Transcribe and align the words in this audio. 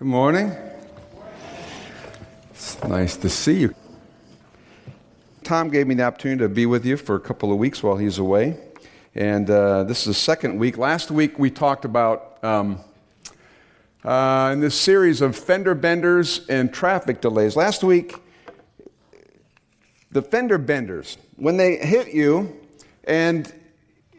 Good 0.00 0.08
morning. 0.08 0.56
It's 2.52 2.82
nice 2.84 3.18
to 3.18 3.28
see 3.28 3.60
you. 3.60 3.74
Tom 5.44 5.68
gave 5.68 5.86
me 5.86 5.94
the 5.94 6.04
opportunity 6.04 6.38
to 6.38 6.48
be 6.48 6.64
with 6.64 6.86
you 6.86 6.96
for 6.96 7.16
a 7.16 7.20
couple 7.20 7.52
of 7.52 7.58
weeks 7.58 7.82
while 7.82 7.98
he's 7.98 8.16
away. 8.16 8.56
And 9.14 9.50
uh, 9.50 9.84
this 9.84 9.98
is 9.98 10.04
the 10.06 10.14
second 10.14 10.58
week. 10.58 10.78
Last 10.78 11.10
week 11.10 11.38
we 11.38 11.50
talked 11.50 11.84
about, 11.84 12.42
um, 12.42 12.78
uh, 14.02 14.48
in 14.54 14.60
this 14.60 14.74
series 14.74 15.20
of 15.20 15.36
fender 15.36 15.74
benders 15.74 16.46
and 16.48 16.72
traffic 16.72 17.20
delays. 17.20 17.54
Last 17.54 17.84
week, 17.84 18.14
the 20.10 20.22
fender 20.22 20.56
benders, 20.56 21.18
when 21.36 21.58
they 21.58 21.76
hit 21.76 22.14
you, 22.14 22.58
and 23.04 23.52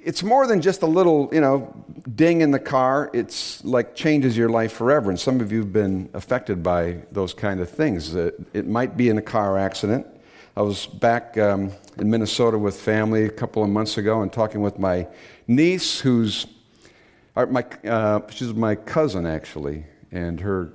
it's 0.04 0.23
more 0.23 0.47
than 0.47 0.61
just 0.61 0.81
a 0.81 0.86
little, 0.88 1.29
you 1.31 1.41
know, 1.41 1.73
ding 2.15 2.41
in 2.41 2.51
the 2.51 2.59
car. 2.59 3.09
It's 3.13 3.63
like 3.63 3.95
changes 3.95 4.36
your 4.36 4.50
life 4.50 4.73
forever. 4.73 5.09
And 5.09 5.20
some 5.20 5.39
of 5.39 5.51
you 5.51 5.59
have 5.59 5.73
been 5.73 6.10
affected 6.14 6.64
by 6.64 7.04
those 7.11 7.33
kind 7.33 7.60
of 7.60 7.69
things. 7.69 8.15
It 8.15 8.68
might 8.68 8.97
be 8.97 9.10
in 9.10 9.18
a 9.18 9.21
car 9.21 9.57
accident. 9.57 10.07
I 10.57 10.64
was 10.64 10.86
back 10.86 11.37
um, 11.37 11.71
in 11.97 12.10
Minnesota 12.10 12.57
with 12.57 12.79
family 12.79 13.25
a 13.25 13.29
couple 13.29 13.64
of 13.64 13.69
months 13.69 13.97
ago 13.97 14.21
and 14.21 14.33
talking 14.33 14.61
with 14.61 14.79
my 14.79 15.07
niece, 15.47 16.00
who's 16.00 16.46
my, 17.36 17.65
uh, 17.86 18.21
she's 18.29 18.54
my 18.54 18.75
cousin 18.75 19.25
actually, 19.25 19.86
and 20.11 20.41
her 20.41 20.74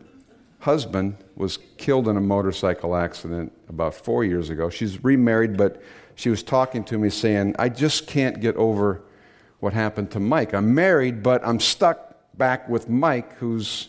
husband 0.61 1.16
was 1.37 1.59
killed 1.77 2.09
in 2.09 2.16
a 2.16 2.21
motorcycle 2.21 2.97
accident 2.97 3.52
about 3.69 3.95
four 3.95 4.24
years 4.24 4.49
ago. 4.49 4.71
She's 4.71 5.05
remarried, 5.05 5.57
but 5.57 5.83
she 6.15 6.30
was 6.30 6.43
talking 6.43 6.83
to 6.85 6.97
me 6.97 7.11
saying, 7.11 7.55
I 7.59 7.69
just 7.69 8.07
can't 8.07 8.41
get 8.41 8.57
over 8.57 9.02
what 9.66 9.75
happened 9.75 10.12
to 10.12 10.20
Mike. 10.20 10.55
I'm 10.55 10.77
married, 10.77 11.25
but 11.25 11.45
I'm 11.45 11.59
stuck 11.59 12.15
back 12.38 12.69
with 12.69 12.88
Mike, 12.88 13.37
who's 13.38 13.88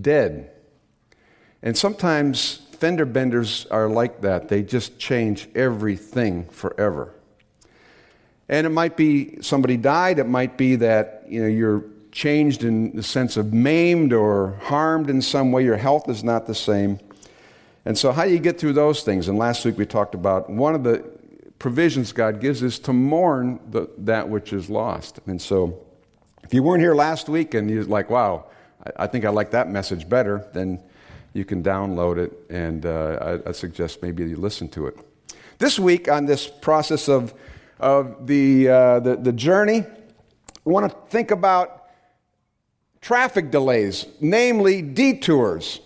dead. 0.00 0.52
And 1.62 1.76
sometimes 1.76 2.62
fender 2.78 3.04
benders 3.04 3.66
are 3.66 3.90
like 3.90 4.22
that. 4.22 4.48
They 4.48 4.62
just 4.62 4.98
change 4.98 5.50
everything 5.54 6.48
forever. 6.48 7.12
And 8.48 8.66
it 8.66 8.70
might 8.70 8.96
be 8.96 9.42
somebody 9.42 9.76
died, 9.76 10.18
it 10.18 10.28
might 10.28 10.56
be 10.56 10.76
that 10.76 11.24
you 11.28 11.42
know, 11.42 11.46
you're 11.46 11.84
changed 12.10 12.64
in 12.64 12.96
the 12.96 13.02
sense 13.02 13.36
of 13.36 13.52
maimed 13.52 14.14
or 14.14 14.58
harmed 14.62 15.10
in 15.10 15.20
some 15.20 15.52
way, 15.52 15.62
your 15.62 15.76
health 15.76 16.08
is 16.08 16.24
not 16.24 16.46
the 16.46 16.54
same. 16.54 16.98
And 17.84 17.98
so, 17.98 18.12
how 18.12 18.24
do 18.24 18.30
you 18.30 18.38
get 18.38 18.58
through 18.58 18.72
those 18.72 19.02
things? 19.02 19.28
And 19.28 19.36
last 19.36 19.62
week 19.66 19.76
we 19.76 19.84
talked 19.84 20.14
about 20.14 20.48
one 20.48 20.74
of 20.74 20.84
the 20.84 21.04
provisions 21.64 22.12
God 22.12 22.42
gives 22.42 22.62
is 22.62 22.78
to 22.80 22.92
mourn 22.92 23.58
the, 23.70 23.88
that 23.96 24.28
which 24.28 24.52
is 24.52 24.68
lost. 24.68 25.20
And 25.24 25.40
so, 25.40 25.82
if 26.42 26.52
you 26.52 26.62
weren't 26.62 26.82
here 26.82 26.94
last 26.94 27.26
week 27.30 27.54
and 27.54 27.70
you're 27.70 27.84
like, 27.84 28.10
wow, 28.10 28.44
I, 28.84 29.04
I 29.04 29.06
think 29.06 29.24
I 29.24 29.30
like 29.30 29.52
that 29.52 29.70
message 29.70 30.06
better, 30.06 30.46
then 30.52 30.78
you 31.32 31.46
can 31.46 31.62
download 31.62 32.18
it, 32.18 32.32
and 32.50 32.84
uh, 32.84 33.38
I, 33.46 33.48
I, 33.48 33.52
suggest 33.52 34.02
maybe 34.02 34.28
you 34.28 34.36
listen 34.36 34.68
to 34.72 34.88
it. 34.88 34.98
This 35.56 35.78
week, 35.78 36.06
on 36.06 36.26
this 36.26 36.46
process 36.46 37.08
of, 37.08 37.32
of 37.80 38.26
the, 38.26 38.68
uh, 38.68 39.00
the, 39.00 39.16
the 39.16 39.32
journey, 39.32 39.84
we 40.66 40.70
want 40.70 40.92
to 40.92 40.98
think 41.08 41.30
about 41.30 41.88
traffic 43.00 43.50
delays, 43.50 44.04
namely 44.20 44.82
detours 44.82 45.80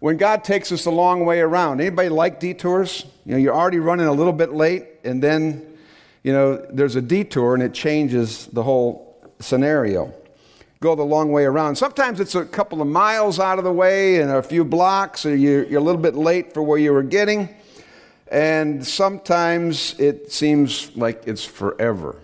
when 0.00 0.16
God 0.16 0.44
takes 0.44 0.72
us 0.72 0.86
a 0.86 0.90
long 0.90 1.24
way 1.24 1.40
around. 1.40 1.80
Anybody 1.80 2.08
like 2.08 2.40
detours? 2.40 3.04
You 3.24 3.32
know, 3.32 3.38
you're 3.38 3.54
already 3.54 3.78
running 3.78 4.06
a 4.06 4.12
little 4.12 4.32
bit 4.32 4.52
late, 4.52 4.86
and 5.04 5.22
then, 5.22 5.66
you 6.22 6.32
know, 6.32 6.56
there's 6.70 6.96
a 6.96 7.02
detour 7.02 7.54
and 7.54 7.62
it 7.62 7.72
changes 7.72 8.46
the 8.46 8.62
whole 8.62 9.18
scenario. 9.40 10.12
Go 10.80 10.94
the 10.94 11.02
long 11.02 11.32
way 11.32 11.44
around. 11.44 11.76
Sometimes 11.76 12.20
it's 12.20 12.34
a 12.34 12.44
couple 12.44 12.82
of 12.82 12.88
miles 12.88 13.40
out 13.40 13.58
of 13.58 13.64
the 13.64 13.72
way 13.72 14.20
and 14.20 14.30
a 14.30 14.42
few 14.42 14.64
blocks, 14.64 15.24
or 15.24 15.34
you're, 15.34 15.64
a 15.64 15.80
little 15.80 16.00
bit 16.00 16.14
late 16.14 16.52
for 16.52 16.62
where 16.62 16.78
you 16.78 16.92
were 16.92 17.02
getting. 17.02 17.48
And 18.28 18.86
sometimes 18.86 19.98
it 19.98 20.32
seems 20.32 20.94
like 20.96 21.22
it's 21.26 21.44
forever. 21.44 22.20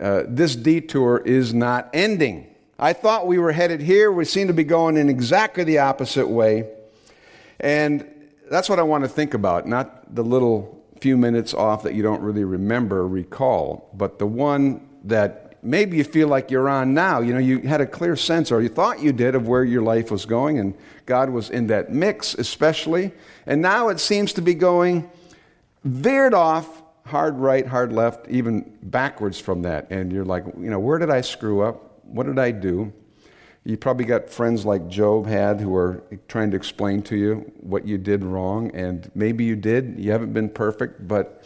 Uh, 0.00 0.22
this 0.26 0.56
detour 0.56 1.18
is 1.18 1.54
not 1.54 1.90
ending. 1.92 2.46
I 2.78 2.92
thought 2.92 3.26
we 3.26 3.38
were 3.38 3.50
headed 3.50 3.80
here. 3.80 4.12
We 4.12 4.24
seem 4.24 4.46
to 4.46 4.52
be 4.52 4.62
going 4.62 4.96
in 4.96 5.08
exactly 5.08 5.64
the 5.64 5.78
opposite 5.78 6.28
way. 6.28 6.68
And 7.58 8.08
that's 8.48 8.68
what 8.68 8.78
I 8.78 8.82
want 8.82 9.02
to 9.02 9.08
think 9.08 9.34
about, 9.34 9.66
not 9.66 10.14
the 10.14 10.22
little 10.22 10.80
few 11.00 11.16
minutes 11.16 11.54
off 11.54 11.82
that 11.82 11.94
you 11.94 12.02
don't 12.02 12.22
really 12.22 12.44
remember, 12.44 13.06
recall, 13.06 13.90
but 13.94 14.18
the 14.20 14.26
one 14.26 14.88
that 15.04 15.58
maybe 15.62 15.96
you 15.96 16.04
feel 16.04 16.28
like 16.28 16.52
you're 16.52 16.68
on 16.68 16.94
now. 16.94 17.20
You 17.20 17.32
know, 17.32 17.40
you 17.40 17.58
had 17.60 17.80
a 17.80 17.86
clear 17.86 18.14
sense, 18.14 18.52
or 18.52 18.62
you 18.62 18.68
thought 18.68 19.00
you 19.00 19.12
did, 19.12 19.34
of 19.34 19.48
where 19.48 19.64
your 19.64 19.82
life 19.82 20.12
was 20.12 20.24
going, 20.24 20.60
and 20.60 20.74
God 21.04 21.30
was 21.30 21.50
in 21.50 21.66
that 21.68 21.92
mix, 21.92 22.34
especially. 22.34 23.12
And 23.46 23.60
now 23.60 23.88
it 23.88 23.98
seems 23.98 24.32
to 24.34 24.40
be 24.40 24.54
going 24.54 25.10
veered 25.84 26.34
off, 26.34 26.82
hard 27.06 27.38
right, 27.38 27.66
hard 27.66 27.92
left, 27.92 28.28
even 28.28 28.72
backwards 28.82 29.40
from 29.40 29.62
that. 29.62 29.90
And 29.90 30.12
you're 30.12 30.24
like, 30.24 30.44
you 30.46 30.70
know, 30.70 30.78
where 30.78 30.98
did 30.98 31.10
I 31.10 31.22
screw 31.22 31.62
up? 31.62 31.87
What 32.08 32.26
did 32.26 32.38
I 32.38 32.50
do? 32.50 32.92
You 33.64 33.76
probably 33.76 34.06
got 34.06 34.30
friends 34.30 34.64
like 34.64 34.88
Job 34.88 35.26
had 35.26 35.60
who 35.60 35.74
are 35.76 36.02
trying 36.26 36.50
to 36.52 36.56
explain 36.56 37.02
to 37.02 37.16
you 37.16 37.52
what 37.60 37.86
you 37.86 37.98
did 37.98 38.24
wrong, 38.24 38.70
and 38.72 39.10
maybe 39.14 39.44
you 39.44 39.56
did. 39.56 39.96
You 39.98 40.10
haven't 40.10 40.32
been 40.32 40.48
perfect, 40.48 41.06
but 41.06 41.44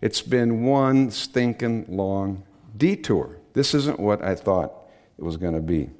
it's 0.00 0.22
been 0.22 0.64
one 0.64 1.10
stinking 1.10 1.86
long 1.88 2.42
detour. 2.76 3.36
This 3.52 3.74
isn't 3.74 4.00
what 4.00 4.22
I 4.22 4.34
thought 4.34 4.72
it 5.18 5.24
was 5.24 5.36
going 5.36 5.54
to 5.54 5.60
be. 5.60 5.90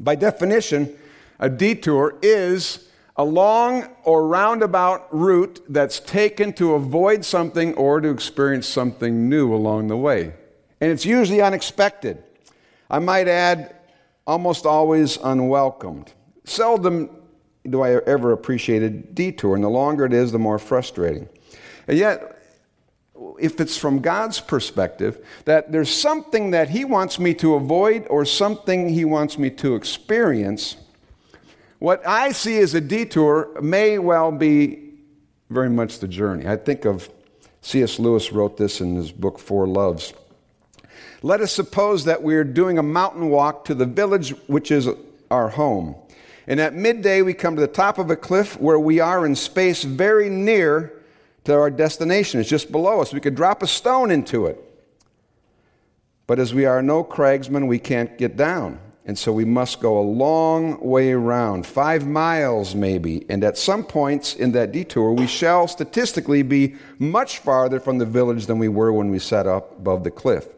By 0.00 0.14
definition, 0.14 0.96
a 1.38 1.48
detour 1.48 2.18
is 2.22 2.88
a 3.16 3.24
long 3.24 3.86
or 4.04 4.26
roundabout 4.26 5.06
route 5.14 5.60
that's 5.68 6.00
taken 6.00 6.52
to 6.54 6.74
avoid 6.74 7.24
something 7.24 7.74
or 7.74 8.00
to 8.00 8.08
experience 8.08 8.66
something 8.66 9.28
new 9.28 9.54
along 9.54 9.88
the 9.88 9.96
way. 9.96 10.32
And 10.80 10.90
it's 10.90 11.04
usually 11.04 11.42
unexpected. 11.42 12.24
I 12.90 12.98
might 12.98 13.28
add, 13.28 13.76
almost 14.26 14.66
always 14.66 15.16
unwelcomed. 15.18 16.12
Seldom 16.44 17.10
do 17.68 17.82
I 17.82 17.96
ever 18.06 18.32
appreciate 18.32 18.82
a 18.82 18.90
detour, 18.90 19.54
and 19.54 19.62
the 19.62 19.68
longer 19.68 20.04
it 20.04 20.12
is, 20.12 20.32
the 20.32 20.38
more 20.38 20.58
frustrating. 20.58 21.28
And 21.86 21.98
yet, 21.98 22.42
if 23.38 23.60
it's 23.60 23.76
from 23.76 24.00
God's 24.00 24.40
perspective, 24.40 25.24
that 25.44 25.70
there's 25.70 25.94
something 25.94 26.50
that 26.52 26.70
He 26.70 26.84
wants 26.84 27.18
me 27.18 27.34
to 27.34 27.54
avoid 27.54 28.06
or 28.08 28.24
something 28.24 28.88
He 28.88 29.04
wants 29.04 29.38
me 29.38 29.50
to 29.50 29.74
experience, 29.74 30.76
what 31.78 32.06
I 32.06 32.32
see 32.32 32.58
as 32.58 32.74
a 32.74 32.80
detour 32.80 33.60
may 33.60 33.98
well 33.98 34.32
be 34.32 34.94
very 35.48 35.70
much 35.70 35.98
the 35.98 36.08
journey. 36.08 36.46
I 36.46 36.56
think 36.56 36.84
of 36.84 37.10
C.S. 37.62 37.98
Lewis 37.98 38.32
wrote 38.32 38.56
this 38.56 38.80
in 38.80 38.96
his 38.96 39.12
book, 39.12 39.38
Four 39.38 39.66
Loves. 39.66 40.14
Let 41.22 41.42
us 41.42 41.52
suppose 41.52 42.04
that 42.06 42.22
we're 42.22 42.44
doing 42.44 42.78
a 42.78 42.82
mountain 42.82 43.28
walk 43.28 43.66
to 43.66 43.74
the 43.74 43.84
village 43.84 44.30
which 44.46 44.70
is 44.70 44.88
our 45.30 45.50
home. 45.50 45.94
And 46.46 46.58
at 46.58 46.74
midday, 46.74 47.20
we 47.20 47.34
come 47.34 47.56
to 47.56 47.60
the 47.60 47.68
top 47.68 47.98
of 47.98 48.10
a 48.10 48.16
cliff 48.16 48.58
where 48.58 48.78
we 48.78 49.00
are 49.00 49.26
in 49.26 49.36
space 49.36 49.84
very 49.84 50.30
near 50.30 50.94
to 51.44 51.54
our 51.54 51.70
destination. 51.70 52.40
It's 52.40 52.48
just 52.48 52.72
below 52.72 53.00
us. 53.00 53.12
We 53.12 53.20
could 53.20 53.34
drop 53.34 53.62
a 53.62 53.66
stone 53.66 54.10
into 54.10 54.46
it. 54.46 54.58
But 56.26 56.38
as 56.38 56.54
we 56.54 56.64
are 56.64 56.80
no 56.80 57.04
cragsmen, 57.04 57.66
we 57.66 57.78
can't 57.78 58.16
get 58.16 58.36
down. 58.36 58.80
And 59.04 59.18
so 59.18 59.32
we 59.32 59.44
must 59.44 59.80
go 59.80 59.98
a 59.98 60.02
long 60.02 60.80
way 60.80 61.12
around, 61.12 61.66
five 61.66 62.06
miles 62.06 62.74
maybe. 62.74 63.26
And 63.28 63.44
at 63.44 63.58
some 63.58 63.84
points 63.84 64.34
in 64.34 64.52
that 64.52 64.72
detour, 64.72 65.12
we 65.12 65.26
shall 65.26 65.68
statistically 65.68 66.42
be 66.42 66.76
much 66.98 67.38
farther 67.38 67.80
from 67.80 67.98
the 67.98 68.06
village 68.06 68.46
than 68.46 68.58
we 68.58 68.68
were 68.68 68.92
when 68.92 69.10
we 69.10 69.18
set 69.18 69.46
up 69.46 69.78
above 69.78 70.04
the 70.04 70.10
cliff 70.10 70.48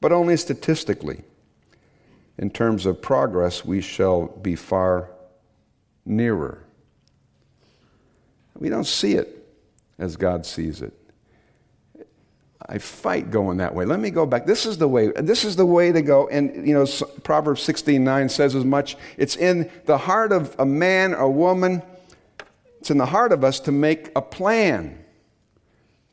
but 0.00 0.12
only 0.12 0.36
statistically. 0.36 1.22
In 2.38 2.50
terms 2.50 2.86
of 2.86 3.02
progress, 3.02 3.64
we 3.64 3.80
shall 3.80 4.28
be 4.28 4.56
far 4.56 5.10
nearer. 6.06 6.64
We 8.58 8.68
don't 8.68 8.86
see 8.86 9.14
it 9.14 9.46
as 9.98 10.16
God 10.16 10.46
sees 10.46 10.82
it. 10.82 10.94
I 12.66 12.78
fight 12.78 13.30
going 13.30 13.58
that 13.58 13.74
way. 13.74 13.84
Let 13.84 14.00
me 14.00 14.10
go 14.10 14.26
back. 14.26 14.46
This 14.46 14.64
is 14.64 14.78
the 14.78 14.86
way. 14.86 15.08
This 15.16 15.44
is 15.44 15.56
the 15.56 15.66
way 15.66 15.92
to 15.92 16.02
go. 16.02 16.28
And 16.28 16.66
you 16.66 16.74
know, 16.74 16.86
Proverbs 17.22 17.62
16:9 17.62 18.30
says 18.30 18.54
as 18.54 18.64
much. 18.64 18.96
It's 19.16 19.36
in 19.36 19.70
the 19.86 19.98
heart 19.98 20.30
of 20.30 20.54
a 20.58 20.66
man 20.66 21.14
or 21.14 21.30
woman. 21.30 21.82
It's 22.78 22.90
in 22.90 22.98
the 22.98 23.06
heart 23.06 23.32
of 23.32 23.44
us 23.44 23.60
to 23.60 23.72
make 23.72 24.10
a 24.14 24.22
plan. 24.22 25.04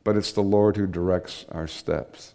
But 0.04 0.16
it's 0.16 0.32
the 0.32 0.42
Lord 0.42 0.76
who 0.76 0.86
directs 0.86 1.46
our 1.50 1.66
steps. 1.66 2.34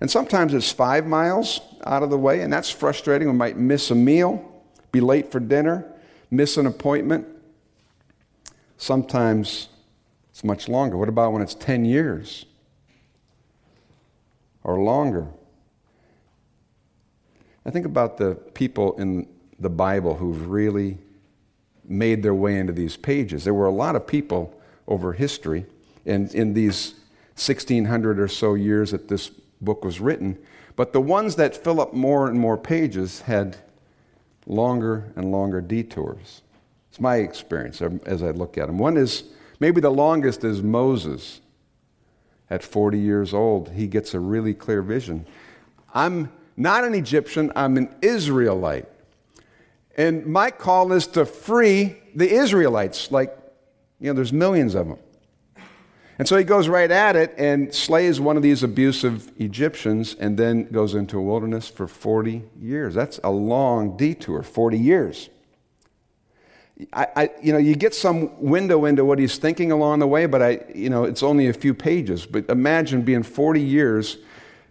And 0.00 0.10
sometimes 0.10 0.54
it's 0.54 0.72
five 0.72 1.06
miles 1.06 1.60
out 1.84 2.02
of 2.02 2.10
the 2.10 2.18
way, 2.18 2.40
and 2.40 2.52
that's 2.52 2.70
frustrating. 2.70 3.28
We 3.28 3.34
might 3.34 3.56
miss 3.56 3.90
a 3.90 3.94
meal, 3.94 4.62
be 4.92 5.00
late 5.00 5.30
for 5.30 5.40
dinner, 5.40 5.86
miss 6.30 6.56
an 6.56 6.66
appointment. 6.66 7.26
Sometimes 8.78 9.68
it's 10.30 10.42
much 10.42 10.68
longer. 10.68 10.96
What 10.96 11.10
about 11.10 11.32
when 11.32 11.42
it's 11.42 11.54
10 11.54 11.84
years 11.84 12.46
or 14.64 14.78
longer? 14.80 15.26
I 17.66 17.70
think 17.70 17.84
about 17.84 18.16
the 18.16 18.36
people 18.54 18.98
in 18.98 19.28
the 19.58 19.68
Bible 19.68 20.16
who've 20.16 20.48
really 20.48 20.96
made 21.84 22.22
their 22.22 22.34
way 22.34 22.58
into 22.58 22.72
these 22.72 22.96
pages. 22.96 23.44
There 23.44 23.52
were 23.52 23.66
a 23.66 23.70
lot 23.70 23.96
of 23.96 24.06
people 24.06 24.58
over 24.88 25.12
history, 25.12 25.66
and 26.06 26.34
in 26.34 26.54
these 26.54 26.94
1600 27.34 28.18
or 28.18 28.28
so 28.28 28.54
years 28.54 28.92
that 28.92 29.08
this 29.08 29.30
book 29.60 29.84
was 29.84 30.00
written, 30.00 30.38
but 30.76 30.92
the 30.92 31.00
ones 31.00 31.36
that 31.36 31.56
fill 31.56 31.80
up 31.80 31.92
more 31.92 32.28
and 32.28 32.38
more 32.38 32.56
pages 32.56 33.20
had 33.22 33.58
longer 34.46 35.12
and 35.16 35.30
longer 35.30 35.60
detours. 35.60 36.42
It's 36.90 37.00
my 37.00 37.16
experience 37.16 37.82
as 38.06 38.22
I 38.22 38.30
look 38.30 38.58
at 38.58 38.66
them. 38.66 38.78
One 38.78 38.96
is 38.96 39.24
maybe 39.60 39.80
the 39.80 39.90
longest 39.90 40.44
is 40.44 40.62
Moses. 40.62 41.40
At 42.48 42.64
40 42.64 42.98
years 42.98 43.32
old, 43.32 43.70
he 43.70 43.86
gets 43.86 44.12
a 44.12 44.18
really 44.18 44.54
clear 44.54 44.82
vision. 44.82 45.24
I'm 45.94 46.32
not 46.56 46.84
an 46.84 46.94
Egyptian, 46.94 47.52
I'm 47.54 47.76
an 47.76 47.94
Israelite. 48.02 48.88
And 49.96 50.26
my 50.26 50.50
call 50.50 50.92
is 50.92 51.06
to 51.08 51.24
free 51.24 51.96
the 52.14 52.28
Israelites. 52.28 53.12
Like, 53.12 53.36
you 54.00 54.08
know, 54.08 54.14
there's 54.14 54.32
millions 54.32 54.74
of 54.74 54.88
them. 54.88 54.98
And 56.20 56.28
so 56.28 56.36
he 56.36 56.44
goes 56.44 56.68
right 56.68 56.90
at 56.90 57.16
it 57.16 57.32
and 57.38 57.74
slays 57.74 58.20
one 58.20 58.36
of 58.36 58.42
these 58.42 58.62
abusive 58.62 59.32
Egyptians 59.38 60.14
and 60.20 60.36
then 60.36 60.64
goes 60.64 60.94
into 60.94 61.16
a 61.16 61.22
wilderness 61.22 61.66
for 61.66 61.88
40 61.88 62.42
years. 62.60 62.94
That's 62.94 63.18
a 63.24 63.30
long 63.30 63.96
detour, 63.96 64.42
40 64.42 64.78
years. 64.78 65.30
I, 66.92 67.06
I, 67.16 67.30
you 67.42 67.54
know, 67.54 67.58
you 67.58 67.74
get 67.74 67.94
some 67.94 68.38
window 68.38 68.84
into 68.84 69.02
what 69.02 69.18
he's 69.18 69.38
thinking 69.38 69.72
along 69.72 70.00
the 70.00 70.06
way, 70.06 70.26
but 70.26 70.42
I, 70.42 70.60
you 70.74 70.90
know, 70.90 71.04
it's 71.04 71.22
only 71.22 71.48
a 71.48 71.54
few 71.54 71.72
pages. 71.72 72.26
But 72.26 72.50
imagine 72.50 73.00
being 73.00 73.22
40 73.22 73.62
years, 73.62 74.18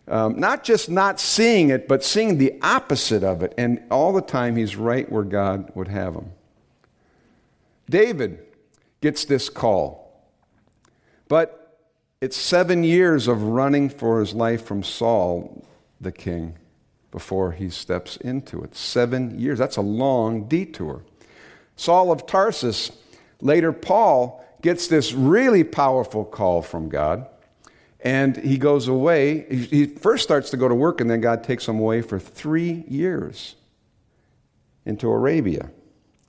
um, 0.08 0.40
not 0.40 0.64
just 0.64 0.88
not 0.88 1.20
seeing 1.20 1.72
it, 1.72 1.88
but 1.88 2.04
seeing 2.04 2.38
the 2.38 2.60
opposite 2.62 3.24
of 3.24 3.42
it. 3.42 3.56
And 3.58 3.82
all 3.90 4.14
the 4.14 4.22
time 4.22 4.56
he's 4.56 4.76
right 4.76 5.12
where 5.12 5.24
God 5.24 5.72
would 5.74 5.88
have 5.88 6.14
him. 6.14 6.32
David 7.90 8.38
gets 9.02 9.26
this 9.26 9.50
call. 9.50 10.09
But 11.30 11.78
it's 12.20 12.36
seven 12.36 12.84
years 12.84 13.30
of 13.30 13.42
running 13.44 13.90
for 13.90 14.20
his 14.20 14.34
life 14.34 14.66
from 14.66 14.84
Saul, 14.84 15.66
the 16.02 16.12
king, 16.12 16.58
before 17.12 17.54
he 17.54 17.70
steps 17.70 18.18
into 18.18 18.62
it. 18.62 18.76
Seven 18.76 19.40
years. 19.40 19.58
That's 19.58 19.78
a 19.78 19.82
long 19.82 20.50
detour. 20.50 21.04
Saul 21.78 22.12
of 22.12 22.28
Tarsus, 22.28 22.92
later 23.40 23.72
Paul, 23.72 24.46
gets 24.62 24.88
this 24.88 25.14
really 25.14 25.64
powerful 25.64 26.26
call 26.26 26.62
from 26.62 26.90
God. 26.90 27.26
And 28.02 28.36
he 28.36 28.58
goes 28.58 28.88
away. 28.88 29.46
He 29.50 29.86
first 29.86 30.24
starts 30.24 30.50
to 30.50 30.58
go 30.58 30.68
to 30.68 30.76
work, 30.76 31.00
and 31.00 31.10
then 31.10 31.22
God 31.22 31.44
takes 31.44 31.68
him 31.68 31.80
away 31.80 32.02
for 32.02 32.20
three 32.20 32.84
years 32.88 33.56
into 34.86 35.10
Arabia. 35.10 35.70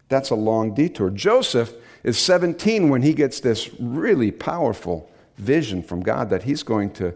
That's 0.09 0.31
a 0.31 0.35
long 0.35 0.75
detour. 0.75 1.11
Joseph 1.11 1.73
is 2.03 2.19
17 2.19 2.89
when 2.89 3.03
he 3.03 3.13
gets 3.13 3.41
this 3.41 3.71
really 3.79 4.31
powerful 4.31 5.11
vision 5.37 5.83
from 5.83 6.03
God 6.03 6.31
that 6.31 6.45
he's 6.45 6.63
going 6.63 6.93
to, 6.93 7.15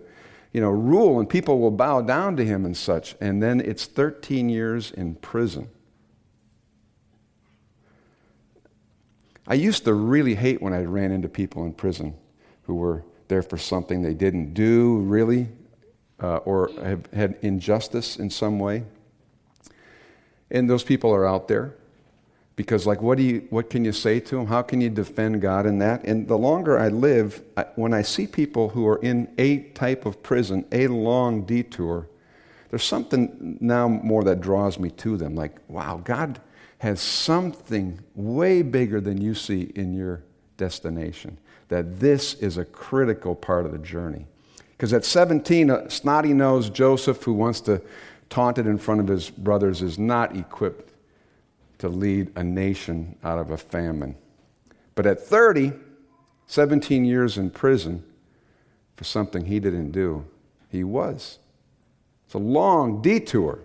you 0.53 0.61
know, 0.61 0.71
rule 0.71 1.21
and 1.21 1.29
people 1.29 1.61
will 1.61 1.71
bow 1.71 2.01
down 2.01 2.37
to 2.37 2.45
him 2.45 2.65
and 2.65 2.77
such. 2.77 3.15
And 3.21 3.43
then 3.43 3.61
it's 3.61 3.87
13 3.87 4.49
years 4.49 4.91
in 4.91 5.15
prison. 5.17 5.69
I 9.47 9.55
used 9.55 9.85
to 9.85 9.93
really 9.93 10.35
hate 10.35 10.63
when 10.63 10.73
I 10.73 10.85
ran 10.85 11.13
into 11.13 11.29
people 11.29 11.65
in 11.65 11.75
prison 11.75 12.15
who 12.63 12.75
were 12.75 13.05
there 13.29 13.43
for 13.43 13.59
something 13.59 14.03
they 14.03 14.15
didn't 14.15 14.55
do, 14.55 14.99
really, 15.01 15.49
uh, 16.21 16.39
or 16.39 16.71
have 16.83 17.07
had 17.13 17.37
injustice 17.43 18.17
in 18.17 18.31
some 18.31 18.59
way. 18.59 18.85
And 20.51 20.69
those 20.69 20.83
people 20.83 21.13
are 21.13 21.27
out 21.27 21.49
there 21.49 21.75
because 22.57 22.87
like 22.87 23.03
what 23.03 23.19
do 23.19 23.25
you 23.25 23.47
what 23.51 23.69
can 23.69 23.85
you 23.85 23.93
say 23.93 24.21
to 24.21 24.37
them 24.37 24.47
how 24.47 24.63
can 24.63 24.81
you 24.81 24.91
defend 24.91 25.41
god 25.41 25.67
in 25.67 25.79
that? 25.79 26.05
And 26.05 26.29
the 26.29 26.39
longer 26.39 26.79
i 26.79 26.89
live 26.89 27.43
I, 27.57 27.67
when 27.75 27.93
i 27.93 28.03
see 28.03 28.27
people 28.27 28.69
who 28.69 28.87
are 28.87 28.99
in 28.99 29.33
a 29.39 29.59
type 29.71 30.07
of 30.07 30.23
prison 30.23 30.65
a 30.73 30.87
long 30.89 31.45
detour 31.45 32.09
there's 32.75 32.83
something 32.83 33.57
now 33.61 33.87
more 33.87 34.25
that 34.25 34.41
draws 34.41 34.81
me 34.81 34.91
to 34.91 35.17
them. 35.17 35.37
Like 35.37 35.57
wow 35.69 36.01
god 36.05 36.41
has 36.79 37.01
something 37.01 38.01
way 38.17 38.63
bigger 38.63 39.01
than 39.01 39.21
you 39.21 39.33
see 39.35 39.73
in 39.77 39.95
your 39.95 40.25
destination. 40.57 41.39
That 41.69 42.01
this 42.01 42.35
is 42.35 42.59
a 42.59 42.65
critical 42.65 43.37
part 43.37 43.65
of 43.65 43.71
the 43.71 43.79
journey. 43.79 44.27
Because 44.73 44.93
at 44.93 45.05
17 45.05 45.71
a 45.71 45.89
snotty 45.89 46.33
nosed 46.33 46.75
joseph 46.75 47.23
who 47.23 47.33
wants 47.33 47.61
to 47.63 47.81
taunt 48.29 48.59
it 48.59 48.67
in 48.67 48.79
front 48.79 49.01
of 49.01 49.07
his 49.07 49.31
brothers 49.31 49.81
is 49.81 49.97
not 49.97 50.37
equipped 50.37 50.94
to 51.79 51.89
lead 51.89 52.31
a 52.37 52.45
nation 52.45 53.17
out 53.25 53.39
of 53.39 53.51
a 53.51 53.57
famine. 53.57 54.17
But 54.95 55.07
at 55.07 55.21
30, 55.21 55.73
17 56.47 57.05
years 57.05 57.37
in 57.37 57.51
prison 57.51 58.05
for 58.97 59.05
something 59.05 59.47
he 59.47 59.61
didn't 59.61 59.91
do, 59.91 60.25
he 60.71 60.85
was. 60.85 61.39
It's 62.27 62.35
a 62.35 62.39
long 62.39 63.03
detour. 63.03 63.59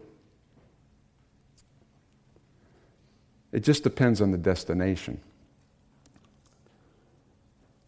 It 3.52 3.62
just 3.62 3.84
depends 3.84 4.22
on 4.22 4.32
the 4.32 4.38
destination. 4.38 5.20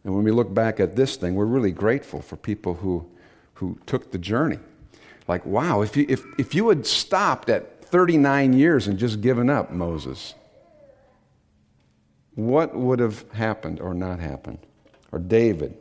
And 0.04 0.16
when 0.16 0.24
we 0.24 0.32
look 0.32 0.54
back 0.54 0.80
at 0.80 0.96
this 0.96 1.16
thing, 1.16 1.36
we're 1.36 1.46
really 1.46 1.72
grateful 1.72 2.22
for 2.22 2.36
people 2.36 2.76
who, 2.76 3.06
who 3.56 3.78
took 3.86 4.12
the 4.12 4.18
journey. 4.18 4.58
Like, 5.28 5.46
wow, 5.46 5.82
if 5.82 5.96
you, 5.96 6.06
if, 6.10 6.24
if 6.40 6.56
you 6.56 6.70
had 6.70 6.86
stopped 6.86 7.50
at 7.50 7.81
39 7.92 8.54
years 8.54 8.88
and 8.88 8.98
just 8.98 9.20
given 9.20 9.50
up 9.50 9.72
Moses, 9.72 10.34
what 12.36 12.74
would 12.74 13.00
have 13.00 13.30
happened 13.34 13.82
or 13.82 13.94
not 13.94 14.20
happened? 14.20 14.60
Or 15.12 15.20
David, 15.20 15.76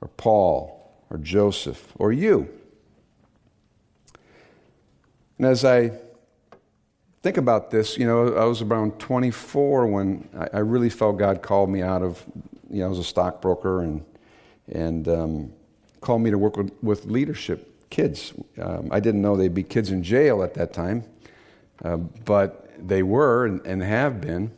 or 0.00 0.08
Paul, 0.08 0.90
or 1.10 1.18
Joseph, 1.18 1.92
or 1.96 2.12
you? 2.12 2.48
And 5.36 5.46
as 5.46 5.66
I 5.66 5.92
think 7.22 7.36
about 7.36 7.70
this, 7.70 7.98
you 7.98 8.06
know, 8.06 8.34
I 8.34 8.46
was 8.46 8.62
around 8.62 8.98
24 8.98 9.86
when 9.86 10.28
I, 10.52 10.60
really 10.60 10.88
felt 10.88 11.18
God 11.18 11.42
called 11.42 11.68
me 11.68 11.82
out 11.82 12.02
of, 12.02 12.24
you 12.70 12.80
know, 12.80 12.86
I 12.86 12.88
was 12.88 12.98
a 12.98 13.04
stockbroker 13.04 13.82
and, 13.82 14.02
and 14.72 15.08
um, 15.08 15.52
called 16.00 16.22
me 16.22 16.30
to 16.30 16.38
work 16.38 16.56
with, 16.56 16.72
with 16.82 17.04
leadership 17.04 17.77
kids. 17.90 18.32
Um, 18.60 18.88
I 18.90 19.00
didn't 19.00 19.22
know 19.22 19.36
they'd 19.36 19.54
be 19.54 19.62
kids 19.62 19.90
in 19.90 20.02
jail 20.02 20.42
at 20.42 20.54
that 20.54 20.72
time, 20.72 21.04
uh, 21.84 21.96
but 21.96 22.70
they 22.78 23.02
were 23.02 23.46
and, 23.46 23.64
and, 23.66 23.82
have 23.82 24.20
been. 24.20 24.52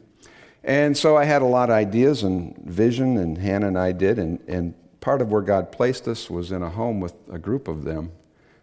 And 0.62 0.96
so 0.96 1.16
I 1.16 1.24
had 1.24 1.42
a 1.42 1.46
lot 1.46 1.70
of 1.70 1.74
ideas 1.74 2.22
and 2.22 2.56
vision, 2.58 3.16
and 3.16 3.38
Hannah 3.38 3.68
and 3.68 3.78
I 3.78 3.92
did. 3.92 4.18
And, 4.18 4.40
and 4.46 4.74
part 5.00 5.22
of 5.22 5.30
where 5.30 5.42
God 5.42 5.72
placed 5.72 6.06
us 6.06 6.28
was 6.28 6.52
in 6.52 6.62
a 6.62 6.70
home 6.70 7.00
with 7.00 7.14
a 7.32 7.38
group 7.38 7.68
of 7.68 7.84
them 7.84 8.12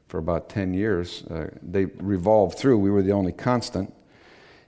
for 0.07 0.19
about 0.19 0.49
10 0.49 0.73
years. 0.73 1.23
Uh, 1.23 1.49
they 1.61 1.85
revolved 1.85 2.57
through, 2.57 2.77
we 2.77 2.89
were 2.89 3.01
the 3.01 3.11
only 3.11 3.31
constant. 3.31 3.93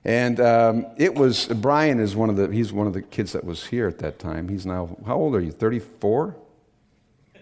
And 0.05 0.39
um, 0.39 0.87
it 0.97 1.13
was, 1.13 1.47
Brian 1.47 1.99
is 1.99 2.15
one 2.15 2.29
of 2.29 2.35
the, 2.35 2.47
he's 2.47 2.71
one 2.71 2.87
of 2.87 2.93
the 2.93 3.01
kids 3.01 3.33
that 3.33 3.43
was 3.43 3.65
here 3.65 3.87
at 3.87 3.99
that 3.99 4.17
time. 4.17 4.47
He's 4.47 4.65
now, 4.65 4.97
how 5.05 5.15
old 5.15 5.35
are 5.35 5.41
you, 5.41 5.51
34? 5.51 6.35
Yeah, 7.35 7.41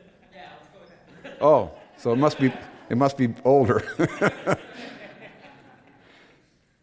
Oh, 1.39 1.71
so 1.97 2.11
it 2.11 2.17
must 2.17 2.39
be, 2.39 2.53
it 2.89 2.97
must 2.97 3.17
be 3.17 3.33
older. 3.43 3.83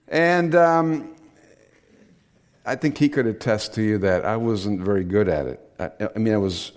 and 0.09 0.54
um, 0.54 1.14
I 2.66 2.75
think 2.76 2.99
he 2.99 3.09
could 3.09 3.26
attest 3.26 3.75
to 3.75 3.83
you 3.83 3.99
that 3.99 4.25
I 4.25 4.37
wasn't 4.37 4.80
very 4.80 5.04
good 5.04 5.28
at 5.28 5.47
it. 5.47 5.61
I, 5.78 5.90
I 6.14 6.18
mean, 6.18 6.35
I 6.35 6.38
was 6.38 6.73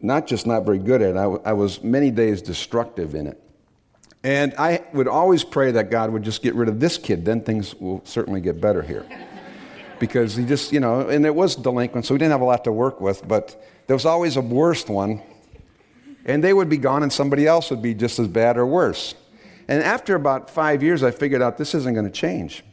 not 0.00 0.26
just 0.26 0.46
not 0.46 0.64
very 0.64 0.78
good 0.78 1.02
at 1.02 1.10
it, 1.10 1.16
I, 1.16 1.50
I 1.50 1.52
was 1.52 1.82
many 1.82 2.10
days 2.10 2.42
destructive 2.42 3.14
in 3.14 3.26
it. 3.26 3.40
And 4.22 4.54
I 4.58 4.84
would 4.92 5.08
always 5.08 5.44
pray 5.44 5.70
that 5.72 5.90
God 5.90 6.10
would 6.10 6.22
just 6.22 6.42
get 6.42 6.54
rid 6.54 6.68
of 6.68 6.80
this 6.80 6.98
kid, 6.98 7.24
then 7.24 7.42
things 7.42 7.74
will 7.76 8.02
certainly 8.04 8.40
get 8.40 8.60
better 8.60 8.82
here. 8.82 9.06
because 9.98 10.34
he 10.34 10.44
just, 10.44 10.72
you 10.72 10.80
know, 10.80 11.08
and 11.08 11.24
it 11.24 11.34
was 11.34 11.56
delinquent, 11.56 12.06
so 12.06 12.14
we 12.14 12.18
didn't 12.18 12.32
have 12.32 12.40
a 12.40 12.44
lot 12.44 12.64
to 12.64 12.72
work 12.72 13.00
with, 13.00 13.26
but 13.26 13.62
there 13.86 13.96
was 13.96 14.04
always 14.04 14.36
a 14.36 14.40
worst 14.40 14.88
one 14.88 15.22
and 16.26 16.42
they 16.44 16.52
would 16.52 16.68
be 16.68 16.76
gone, 16.76 17.02
and 17.02 17.12
somebody 17.12 17.46
else 17.46 17.70
would 17.70 17.80
be 17.80 17.94
just 17.94 18.18
as 18.18 18.28
bad 18.28 18.58
or 18.58 18.66
worse. 18.66 19.14
And 19.68 19.82
after 19.82 20.14
about 20.14 20.50
five 20.50 20.82
years, 20.82 21.02
I 21.02 21.12
figured 21.12 21.40
out 21.40 21.56
this 21.56 21.74
isn't 21.74 21.94
going 21.94 22.04
to 22.04 22.12
change. 22.12 22.64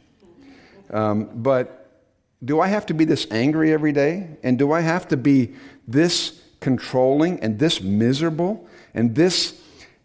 Um, 0.90 1.30
but 1.34 2.02
do 2.44 2.60
I 2.60 2.66
have 2.66 2.86
to 2.86 2.94
be 2.94 3.04
this 3.04 3.26
angry 3.30 3.72
every 3.72 3.92
day? 3.92 4.28
And 4.42 4.58
do 4.58 4.72
I 4.72 4.80
have 4.80 5.08
to 5.08 5.16
be 5.16 5.54
this 5.88 6.40
controlling 6.60 7.40
and 7.40 7.58
this 7.58 7.80
miserable 7.80 8.68
and 8.92 9.14
this 9.14 9.60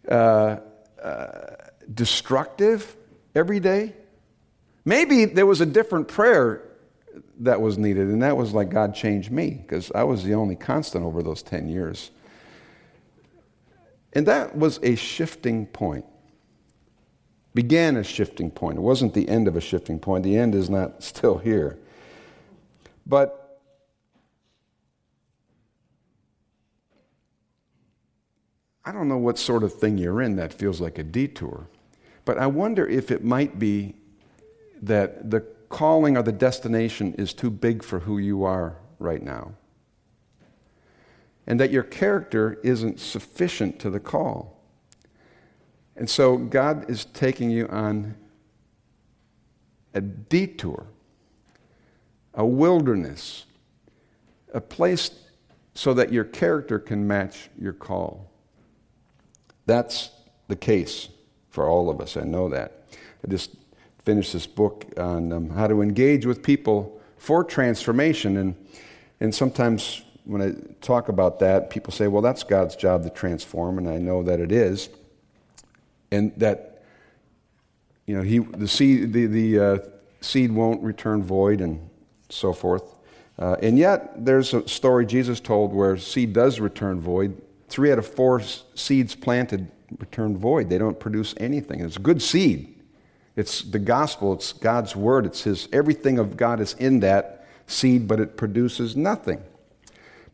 uh, 0.08 0.58
uh, 1.02 1.56
destructive 1.92 2.96
every 3.34 3.60
day? 3.60 3.94
Maybe 4.84 5.26
there 5.26 5.46
was 5.46 5.60
a 5.60 5.66
different 5.66 6.08
prayer 6.08 6.62
that 7.40 7.60
was 7.60 7.78
needed, 7.78 8.08
and 8.08 8.22
that 8.22 8.36
was 8.36 8.52
like, 8.52 8.70
God 8.70 8.94
changed 8.94 9.30
me, 9.30 9.50
because 9.50 9.90
I 9.94 10.04
was 10.04 10.24
the 10.24 10.34
only 10.34 10.56
constant 10.56 11.04
over 11.04 11.22
those 11.22 11.42
10 11.42 11.68
years. 11.68 12.10
And 14.12 14.26
that 14.26 14.56
was 14.56 14.80
a 14.82 14.96
shifting 14.96 15.66
point. 15.66 16.04
began 17.54 17.96
a 17.96 18.04
shifting 18.04 18.50
point. 18.50 18.78
It 18.78 18.82
wasn't 18.82 19.14
the 19.14 19.28
end 19.28 19.48
of 19.48 19.56
a 19.56 19.60
shifting 19.60 19.98
point. 19.98 20.24
The 20.24 20.36
end 20.36 20.54
is 20.54 20.70
not 20.70 21.02
still 21.02 21.38
here. 21.38 21.78
But 23.06 23.40
I 28.84 28.92
don't 28.92 29.08
know 29.08 29.18
what 29.18 29.38
sort 29.38 29.62
of 29.62 29.74
thing 29.74 29.98
you're 29.98 30.22
in 30.22 30.36
that 30.36 30.52
feels 30.52 30.80
like 30.80 30.98
a 30.98 31.04
detour. 31.04 31.66
But 32.24 32.38
I 32.38 32.46
wonder 32.46 32.86
if 32.86 33.10
it 33.10 33.24
might 33.24 33.58
be 33.58 33.94
that 34.82 35.30
the 35.30 35.40
calling 35.68 36.16
or 36.16 36.22
the 36.22 36.32
destination 36.32 37.14
is 37.14 37.32
too 37.32 37.50
big 37.50 37.82
for 37.82 38.00
who 38.00 38.18
you 38.18 38.44
are 38.44 38.76
right 38.98 39.22
now. 39.22 39.52
And 41.50 41.58
that 41.58 41.72
your 41.72 41.82
character 41.82 42.60
isn't 42.62 43.00
sufficient 43.00 43.80
to 43.80 43.90
the 43.90 43.98
call. 43.98 44.62
And 45.96 46.08
so 46.08 46.36
God 46.36 46.88
is 46.88 47.06
taking 47.06 47.50
you 47.50 47.66
on 47.66 48.14
a 49.92 50.00
detour, 50.00 50.86
a 52.34 52.46
wilderness, 52.46 53.46
a 54.54 54.60
place 54.60 55.10
so 55.74 55.92
that 55.94 56.12
your 56.12 56.22
character 56.22 56.78
can 56.78 57.08
match 57.08 57.50
your 57.58 57.72
call. 57.72 58.30
That's 59.66 60.10
the 60.46 60.54
case 60.54 61.08
for 61.48 61.66
all 61.66 61.90
of 61.90 62.00
us. 62.00 62.16
I 62.16 62.22
know 62.22 62.48
that. 62.50 62.84
I 63.24 63.28
just 63.28 63.56
finished 64.04 64.34
this 64.34 64.46
book 64.46 64.86
on 64.96 65.32
um, 65.32 65.50
how 65.50 65.66
to 65.66 65.82
engage 65.82 66.26
with 66.26 66.44
people 66.44 67.00
for 67.16 67.42
transformation. 67.42 68.36
And, 68.36 68.54
and 69.18 69.34
sometimes 69.34 70.04
when 70.30 70.40
I 70.40 70.52
talk 70.80 71.08
about 71.08 71.40
that, 71.40 71.70
people 71.70 71.92
say, 71.92 72.06
well, 72.06 72.22
that's 72.22 72.44
God's 72.44 72.76
job 72.76 73.02
to 73.02 73.10
transform, 73.10 73.78
and 73.78 73.88
I 73.88 73.98
know 73.98 74.22
that 74.22 74.38
it 74.38 74.52
is. 74.52 74.88
And 76.12 76.32
that, 76.36 76.84
you 78.06 78.16
know, 78.16 78.22
he, 78.22 78.38
the, 78.38 78.68
seed, 78.68 79.12
the, 79.12 79.26
the 79.26 79.58
uh, 79.58 79.78
seed 80.20 80.52
won't 80.52 80.84
return 80.84 81.24
void 81.24 81.60
and 81.60 81.80
so 82.28 82.52
forth. 82.52 82.94
Uh, 83.40 83.56
and 83.60 83.76
yet, 83.76 84.24
there's 84.24 84.54
a 84.54 84.68
story 84.68 85.04
Jesus 85.04 85.40
told 85.40 85.72
where 85.72 85.96
seed 85.96 86.32
does 86.32 86.60
return 86.60 87.00
void. 87.00 87.36
Three 87.68 87.90
out 87.90 87.98
of 87.98 88.06
four 88.06 88.40
seeds 88.76 89.16
planted 89.16 89.68
return 89.98 90.36
void. 90.36 90.70
They 90.70 90.78
don't 90.78 91.00
produce 91.00 91.34
anything. 91.38 91.80
It's 91.80 91.98
good 91.98 92.22
seed. 92.22 92.76
It's 93.34 93.62
the 93.62 93.80
gospel, 93.80 94.32
it's 94.34 94.52
God's 94.52 94.94
word, 94.94 95.26
it's 95.26 95.42
his 95.42 95.68
everything 95.72 96.20
of 96.20 96.36
God 96.36 96.60
is 96.60 96.74
in 96.74 97.00
that 97.00 97.46
seed, 97.66 98.06
but 98.06 98.20
it 98.20 98.36
produces 98.36 98.94
nothing. 98.94 99.42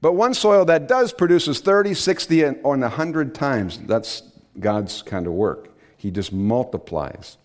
But 0.00 0.12
one 0.12 0.34
soil 0.34 0.64
that 0.66 0.88
does 0.88 1.12
produces 1.12 1.60
30, 1.60 1.94
60, 1.94 2.42
and 2.42 2.62
100 2.62 3.34
times. 3.34 3.78
That's 3.78 4.22
God's 4.60 5.02
kind 5.02 5.26
of 5.26 5.32
work. 5.32 5.70
He 5.96 6.10
just 6.10 6.32
multiplies. 6.32 7.38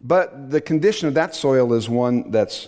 But 0.00 0.50
the 0.50 0.60
condition 0.60 1.08
of 1.08 1.14
that 1.14 1.34
soil 1.34 1.72
is 1.74 1.88
one 1.88 2.30
that 2.32 2.66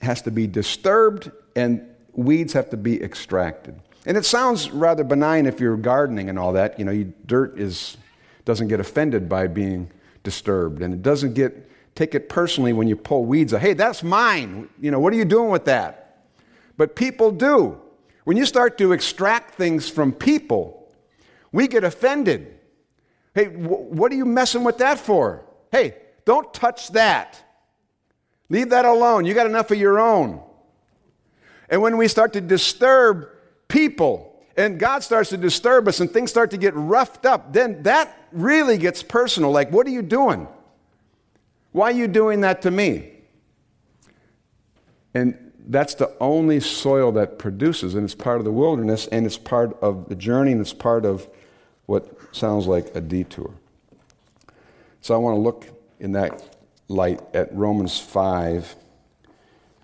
has 0.00 0.22
to 0.22 0.30
be 0.30 0.46
disturbed 0.46 1.30
and 1.56 1.86
weeds 2.12 2.52
have 2.52 2.70
to 2.70 2.76
be 2.76 3.02
extracted. 3.02 3.80
And 4.06 4.16
it 4.16 4.24
sounds 4.24 4.70
rather 4.70 5.04
benign 5.04 5.46
if 5.46 5.60
you're 5.60 5.76
gardening 5.76 6.28
and 6.28 6.38
all 6.38 6.52
that. 6.54 6.78
You 6.78 6.84
know, 6.84 6.92
you, 6.92 7.12
dirt 7.26 7.58
is, 7.58 7.96
doesn't 8.44 8.68
get 8.68 8.80
offended 8.80 9.28
by 9.28 9.46
being 9.48 9.90
disturbed, 10.22 10.82
and 10.82 10.94
it 10.94 11.02
doesn't 11.02 11.34
get 11.34 11.68
take 11.94 12.14
it 12.14 12.28
personally 12.28 12.72
when 12.72 12.86
you 12.86 12.94
pull 12.94 13.24
weeds. 13.24 13.52
Hey, 13.52 13.72
that's 13.74 14.04
mine. 14.04 14.68
You 14.80 14.92
know, 14.92 15.00
what 15.00 15.12
are 15.12 15.16
you 15.16 15.24
doing 15.24 15.50
with 15.50 15.64
that? 15.64 16.07
But 16.78 16.96
people 16.96 17.30
do. 17.30 17.78
When 18.24 18.38
you 18.38 18.46
start 18.46 18.78
to 18.78 18.92
extract 18.92 19.56
things 19.56 19.90
from 19.90 20.12
people, 20.12 20.90
we 21.52 21.68
get 21.68 21.84
offended. 21.84 22.58
Hey, 23.34 23.46
wh- 23.46 23.92
what 23.92 24.12
are 24.12 24.14
you 24.14 24.24
messing 24.24 24.64
with 24.64 24.78
that 24.78 24.98
for? 24.98 25.44
Hey, 25.70 25.96
don't 26.24 26.52
touch 26.54 26.88
that. 26.92 27.42
Leave 28.48 28.70
that 28.70 28.84
alone. 28.84 29.26
You 29.26 29.34
got 29.34 29.46
enough 29.46 29.70
of 29.70 29.78
your 29.78 29.98
own. 29.98 30.40
And 31.68 31.82
when 31.82 31.96
we 31.96 32.08
start 32.08 32.32
to 32.34 32.40
disturb 32.40 33.28
people 33.66 34.42
and 34.56 34.78
God 34.78 35.02
starts 35.02 35.30
to 35.30 35.36
disturb 35.36 35.86
us 35.88 36.00
and 36.00 36.10
things 36.10 36.30
start 36.30 36.50
to 36.52 36.56
get 36.56 36.74
roughed 36.74 37.26
up, 37.26 37.52
then 37.52 37.82
that 37.82 38.16
really 38.32 38.78
gets 38.78 39.02
personal. 39.02 39.50
Like, 39.50 39.70
what 39.70 39.86
are 39.86 39.90
you 39.90 40.02
doing? 40.02 40.48
Why 41.72 41.88
are 41.88 41.94
you 41.94 42.08
doing 42.08 42.40
that 42.42 42.62
to 42.62 42.70
me? 42.70 43.12
And 45.12 45.47
that's 45.68 45.94
the 45.94 46.12
only 46.18 46.60
soil 46.60 47.12
that 47.12 47.38
produces, 47.38 47.94
and 47.94 48.04
it's 48.04 48.14
part 48.14 48.38
of 48.38 48.44
the 48.44 48.52
wilderness, 48.52 49.06
and 49.08 49.26
it's 49.26 49.38
part 49.38 49.80
of 49.82 50.08
the 50.08 50.14
journey, 50.14 50.52
and 50.52 50.60
it's 50.60 50.72
part 50.72 51.04
of 51.04 51.28
what 51.86 52.18
sounds 52.32 52.66
like 52.66 52.94
a 52.96 53.00
detour. 53.00 53.52
So 55.02 55.14
I 55.14 55.18
want 55.18 55.36
to 55.36 55.40
look 55.40 55.66
in 56.00 56.12
that 56.12 56.56
light 56.88 57.20
at 57.34 57.54
Romans 57.54 58.00
5, 58.00 58.76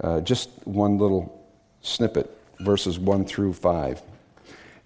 uh, 0.03 0.21
just 0.23 0.51
one 0.67 0.99
little 0.99 1.47
snippet 1.83 2.31
verses 2.61 2.99
1 2.99 3.27
through 3.27 3.53
5. 3.53 4.03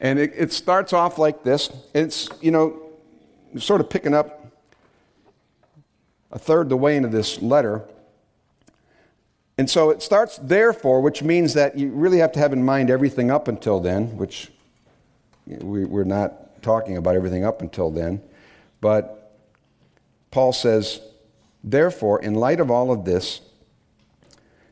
And 0.01 0.19
it, 0.19 0.33
it 0.37 0.53
starts 0.53 0.93
off 0.93 1.19
like 1.19 1.43
this. 1.43 1.71
It's, 1.95 2.29
you 2.41 2.51
know, 2.51 2.83
sort 3.57 3.81
of 3.81 3.89
picking 3.89 4.15
up 4.15 4.47
a 6.31 6.39
third 6.39 6.69
the 6.69 6.77
way 6.77 6.97
into 6.97 7.09
this 7.09 7.41
letter. 7.41 7.85
And 9.59 9.69
so 9.69 9.91
it 9.91 10.03
starts 10.03 10.39
therefore, 10.39 11.01
which 11.01 11.23
means 11.23 11.55
that 11.55 11.77
you 11.77 11.91
really 11.91 12.19
have 12.19 12.33
to 12.33 12.39
have 12.39 12.53
in 12.53 12.65
mind 12.65 12.91
everything 12.91 13.31
up 13.31 13.49
until 13.49 13.81
then, 13.81 14.17
which 14.17 14.53
we, 15.47 15.85
we're 15.85 16.05
not 16.05 16.63
talking 16.63 16.97
about 16.97 17.17
everything 17.17 17.45
up 17.45 17.61
until 17.61 17.91
then. 17.91 18.23
But 18.81 19.37
Paul 20.31 20.53
says, 20.53 21.01
therefore, 21.65 22.23
in 22.23 22.35
light 22.35 22.61
of 22.61 22.71
all 22.71 22.93
of 22.93 23.05
this, 23.05 23.41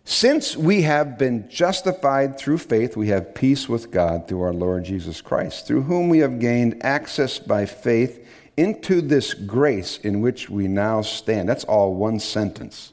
since 0.04 0.56
we 0.56 0.82
have 0.82 1.18
been 1.18 1.50
justified 1.50 2.38
through 2.38 2.58
faith, 2.58 2.96
we 2.96 3.08
have 3.08 3.34
peace 3.34 3.68
with 3.68 3.90
God 3.90 4.28
through 4.28 4.42
our 4.42 4.52
Lord 4.52 4.84
Jesus 4.84 5.20
Christ, 5.20 5.66
through 5.66 5.82
whom 5.82 6.08
we 6.08 6.18
have 6.18 6.38
gained 6.38 6.84
access 6.84 7.40
by 7.40 7.66
faith 7.66 8.24
into 8.56 9.00
this 9.00 9.34
grace 9.34 9.98
in 9.98 10.20
which 10.20 10.48
we 10.48 10.68
now 10.68 11.02
stand. 11.02 11.48
That's 11.48 11.64
all 11.64 11.92
one 11.94 12.20
sentence. 12.20 12.92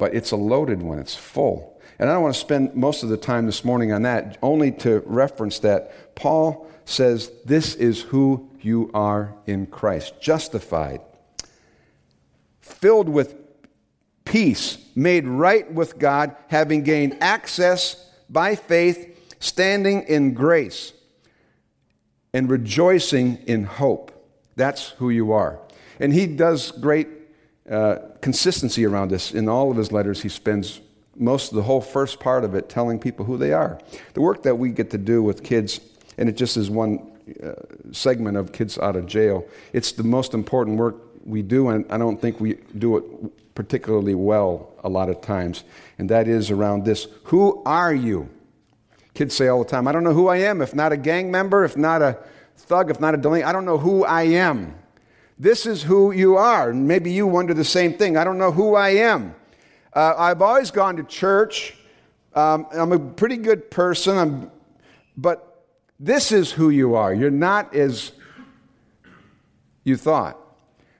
But 0.00 0.14
it's 0.14 0.32
a 0.32 0.36
loaded 0.36 0.82
one, 0.82 0.98
it's 0.98 1.14
full. 1.14 1.80
And 2.00 2.10
I 2.10 2.14
don't 2.14 2.22
want 2.22 2.34
to 2.34 2.40
spend 2.40 2.74
most 2.74 3.04
of 3.04 3.08
the 3.08 3.16
time 3.16 3.46
this 3.46 3.64
morning 3.64 3.92
on 3.92 4.02
that, 4.02 4.38
only 4.42 4.72
to 4.72 5.04
reference 5.06 5.60
that 5.60 6.16
Paul 6.16 6.66
says, 6.84 7.30
This 7.44 7.76
is 7.76 8.00
who 8.00 8.50
you 8.60 8.90
are 8.92 9.34
in 9.46 9.66
Christ, 9.66 10.20
justified 10.20 11.02
filled 12.80 13.08
with 13.08 13.34
peace, 14.24 14.78
made 14.94 15.26
right 15.26 15.70
with 15.72 15.98
God, 15.98 16.34
having 16.48 16.82
gained 16.82 17.18
access 17.20 18.10
by 18.28 18.54
faith, 18.54 19.36
standing 19.40 20.02
in 20.02 20.34
grace, 20.34 20.92
and 22.32 22.48
rejoicing 22.48 23.36
in 23.46 23.64
hope. 23.64 24.12
That's 24.56 24.90
who 24.90 25.10
you 25.10 25.32
are. 25.32 25.60
And 25.98 26.12
he 26.12 26.26
does 26.26 26.70
great 26.70 27.08
uh, 27.70 27.98
consistency 28.20 28.84
around 28.84 29.10
this. 29.10 29.32
In 29.32 29.48
all 29.48 29.70
of 29.70 29.76
his 29.76 29.92
letters, 29.92 30.20
he 30.20 30.28
spends 30.28 30.80
most 31.16 31.52
of 31.52 31.56
the 31.56 31.62
whole 31.62 31.80
first 31.80 32.18
part 32.18 32.44
of 32.44 32.54
it 32.54 32.68
telling 32.68 32.98
people 32.98 33.24
who 33.24 33.36
they 33.36 33.52
are. 33.52 33.78
The 34.14 34.20
work 34.20 34.42
that 34.42 34.56
we 34.56 34.70
get 34.70 34.90
to 34.90 34.98
do 34.98 35.22
with 35.22 35.44
kids, 35.44 35.80
and 36.18 36.28
it 36.28 36.36
just 36.36 36.56
is 36.56 36.70
one 36.70 37.10
uh, 37.42 37.52
segment 37.92 38.36
of 38.36 38.52
kids 38.52 38.78
out 38.78 38.96
of 38.96 39.06
jail, 39.06 39.46
it's 39.72 39.92
the 39.92 40.02
most 40.02 40.34
important 40.34 40.78
work 40.78 40.96
we 41.24 41.42
do, 41.42 41.68
and 41.68 41.84
I 41.92 41.98
don't 41.98 42.20
think 42.20 42.40
we 42.40 42.56
do 42.78 42.96
it 42.96 43.54
particularly 43.54 44.14
well 44.14 44.72
a 44.82 44.88
lot 44.88 45.08
of 45.08 45.20
times, 45.20 45.64
and 45.98 46.08
that 46.10 46.26
is 46.26 46.50
around 46.50 46.84
this 46.84 47.06
Who 47.24 47.62
are 47.64 47.94
you? 47.94 48.28
Kids 49.14 49.34
say 49.34 49.48
all 49.48 49.62
the 49.62 49.68
time, 49.68 49.86
I 49.86 49.92
don't 49.92 50.04
know 50.04 50.14
who 50.14 50.28
I 50.28 50.38
am, 50.38 50.62
if 50.62 50.74
not 50.74 50.92
a 50.92 50.96
gang 50.96 51.30
member, 51.30 51.64
if 51.64 51.76
not 51.76 52.00
a 52.00 52.18
thug, 52.56 52.90
if 52.90 53.00
not 53.00 53.14
a 53.14 53.16
delinquent, 53.16 53.48
I 53.48 53.52
don't 53.52 53.64
know 53.64 53.78
who 53.78 54.04
I 54.04 54.22
am. 54.22 54.74
This 55.40 55.64
is 55.64 55.82
who 55.82 56.10
you 56.10 56.36
are. 56.36 56.68
And 56.68 56.86
maybe 56.86 57.10
you 57.10 57.26
wonder 57.26 57.54
the 57.54 57.64
same 57.64 57.94
thing. 57.94 58.18
I 58.18 58.24
don't 58.24 58.36
know 58.36 58.52
who 58.52 58.74
I 58.74 58.90
am. 58.90 59.34
Uh, 59.90 60.12
I've 60.18 60.42
always 60.42 60.70
gone 60.70 60.96
to 60.96 61.02
church. 61.02 61.74
Um, 62.34 62.66
I'm 62.72 62.92
a 62.92 62.98
pretty 62.98 63.38
good 63.38 63.70
person, 63.70 64.18
I'm, 64.18 64.50
but 65.16 65.64
this 65.98 66.30
is 66.30 66.52
who 66.52 66.68
you 66.68 66.94
are. 66.94 67.14
You're 67.14 67.30
not 67.30 67.74
as 67.74 68.12
you 69.82 69.96
thought. 69.96 70.36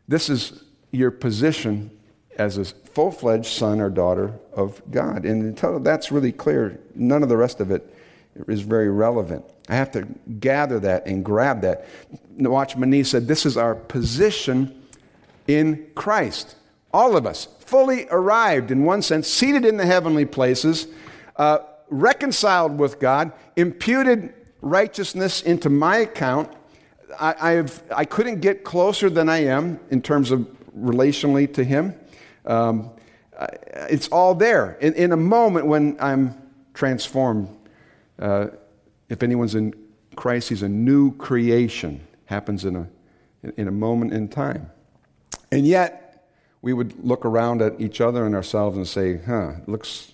This 0.09 0.31
is 0.31 0.65
your 0.91 1.11
position 1.11 1.91
as 2.39 2.57
a 2.57 2.65
full 2.65 3.11
fledged 3.11 3.45
son 3.45 3.79
or 3.79 3.91
daughter 3.91 4.33
of 4.55 4.81
God. 4.91 5.27
And 5.27 5.43
until 5.43 5.79
that's 5.81 6.11
really 6.11 6.33
clear, 6.33 6.81
none 6.95 7.23
of 7.23 7.29
the 7.29 7.37
rest 7.37 7.61
of 7.61 7.71
it 7.71 7.95
is 8.49 8.63
very 8.63 8.91
relevant. 8.91 9.45
I 9.69 9.75
have 9.75 9.91
to 9.93 10.07
gather 10.39 10.81
that 10.81 11.07
and 11.07 11.25
grab 11.25 11.63
that. 11.63 11.87
Watchman 12.37 12.91
Nee 12.91 13.03
said, 13.03 13.29
This 13.29 13.47
is 13.47 13.57
our 13.57 13.75
position 13.75 14.83
in 15.47 15.87
Christ. 15.95 16.57
All 16.93 17.17
of 17.17 17.27
us, 17.27 17.49
fully 17.61 18.09
arrived 18.11 18.71
in 18.71 18.85
one 18.85 19.03
sense, 19.03 19.29
seated 19.29 19.65
in 19.65 19.77
the 19.77 19.87
heavenly 19.87 20.25
places, 20.25 20.89
uh, 21.37 21.59
reconciled 21.89 22.79
with 22.79 22.99
God, 22.99 23.33
imputed 23.57 24.35
righteousness 24.61 25.43
into 25.43 25.71
my 25.71 25.99
account, 25.99 26.51
I, 27.19 27.35
I've, 27.55 27.83
I 27.95 28.05
couldn't 28.05 28.41
get 28.41 28.65
closer 28.65 29.11
than 29.11 29.29
I 29.29 29.45
am 29.45 29.81
in 29.91 30.03
terms 30.03 30.31
of 30.31 30.41
relationally 30.77 31.53
to 31.55 31.65
Him. 31.65 31.95
Um, 32.47 32.91
it's 33.89 34.09
all 34.09 34.35
there. 34.35 34.77
In, 34.81 34.95
in, 34.95 35.13
a 35.13 35.17
moment 35.17 35.67
when 35.67 35.97
I'm 35.99 36.35
transformed, 36.75 37.49
uh, 38.21 38.49
if 39.09 39.23
anyone's 39.23 39.55
in 39.55 39.75
Christ, 40.15 40.51
he's 40.51 40.63
a 40.63 40.69
new 40.69 41.17
creation. 41.17 42.07
Happens 42.27 42.65
in 42.65 42.77
a, 42.77 42.89
in 43.57 43.67
a 43.67 43.73
moment 43.73 44.13
in 44.13 44.29
time. 44.29 44.71
And 45.51 45.67
yet, 45.67 46.29
we 46.63 46.73
would 46.73 47.05
look 47.05 47.25
around 47.25 47.63
at 47.63 47.81
each 47.81 48.01
other 48.01 48.27
and 48.27 48.35
ourselves 48.35 48.77
and 48.77 48.87
say, 48.87 49.19
huh, 49.19 49.53
looks, 49.67 50.13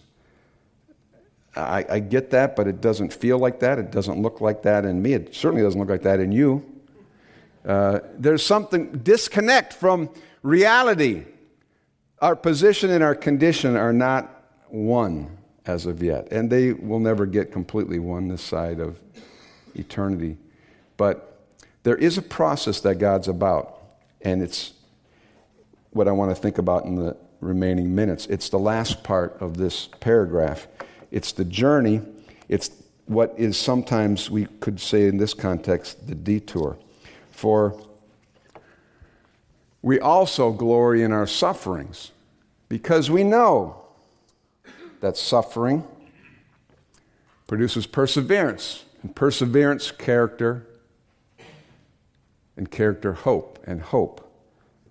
I, 1.57 1.85
I 1.91 1.99
get 1.99 2.31
that, 2.31 2.57
but 2.57 2.69
it 2.69 2.81
doesn't 2.81 3.13
feel 3.13 3.39
like 3.39 3.61
that. 3.61 3.79
It 3.79 3.91
doesn't 3.91 4.23
look 4.23 4.41
like 4.41 4.63
that 4.63 4.85
in 4.85 5.03
me. 5.03 5.13
It 5.13 5.35
certainly 5.35 5.63
doesn't 5.63 5.79
look 5.79 5.91
like 5.91 6.03
that 6.03 6.21
in 6.21 6.33
you. 6.33 6.65
Uh, 7.67 7.99
there's 8.17 8.47
something 8.47 8.93
disconnect 8.99 9.73
from 9.73 10.09
reality. 10.43 11.25
Our 12.21 12.37
position 12.37 12.91
and 12.91 13.03
our 13.03 13.17
condition 13.17 13.77
are 13.77 13.93
not 13.93 14.31
one 14.69 15.37
as 15.67 15.87
of 15.87 16.03
yet, 16.03 16.29
and 16.31 16.51
they 16.51 16.73
will 16.73 17.01
never 17.01 17.27
get 17.27 17.53
completely 17.53 17.99
one 17.99 18.29
this 18.29 18.43
side 18.43 18.79
of 18.81 18.99
eternity. 19.75 20.37
But 20.97 21.41
there 21.83 21.97
is 21.97 22.19
a 22.19 22.23
process 22.23 22.81
that 22.81 22.97
God's 22.97 23.29
about, 23.29 23.79
and 24.23 24.43
it's 24.43 24.73
what 25.91 26.09
I 26.09 26.13
want 26.13 26.35
to 26.35 26.41
think 26.41 26.59
about 26.59 26.85
in 26.85 26.97
the 26.97 27.17
remaining 27.41 27.95
minutes. 27.95 28.27
It's 28.27 28.49
the 28.49 28.59
last 28.59 29.03
part 29.03 29.37
of 29.41 29.57
this 29.57 29.89
paragraph. 30.01 30.67
It's 31.11 31.33
the 31.33 31.45
journey. 31.45 32.01
It's 32.49 32.71
what 33.07 33.35
is 33.37 33.57
sometimes, 33.57 34.31
we 34.31 34.47
could 34.61 34.81
say 34.81 35.07
in 35.07 35.17
this 35.17 35.35
context, 35.35 36.07
the 36.07 36.15
detour. 36.15 36.77
For 37.31 37.81
we 39.83 40.01
also 40.01 40.53
glory 40.53 41.03
in 41.03 41.13
our 41.13 41.27
sufferings 41.27 42.11
because 42.69 43.11
we 43.11 43.23
know 43.23 43.86
that 45.07 45.17
suffering 45.17 45.85
produces 47.47 47.87
perseverance, 47.87 48.85
and 49.03 49.15
perseverance, 49.15 49.93
character, 49.93 50.67
and 52.57 52.69
character, 52.69 53.13
hope, 53.13 53.61
and 53.69 53.81
hope 53.81 54.29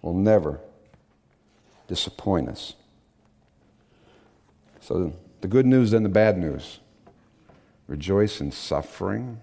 will 0.02 0.14
never 0.14 0.62
disappoint 1.90 2.48
us. 2.48 2.76
So, 4.80 5.12
the 5.42 5.50
good 5.50 5.66
news 5.66 5.92
and 5.92 6.06
the 6.06 6.10
bad 6.10 6.38
news 6.38 6.80
rejoice 7.88 8.40
in 8.40 8.54
suffering. 8.54 9.42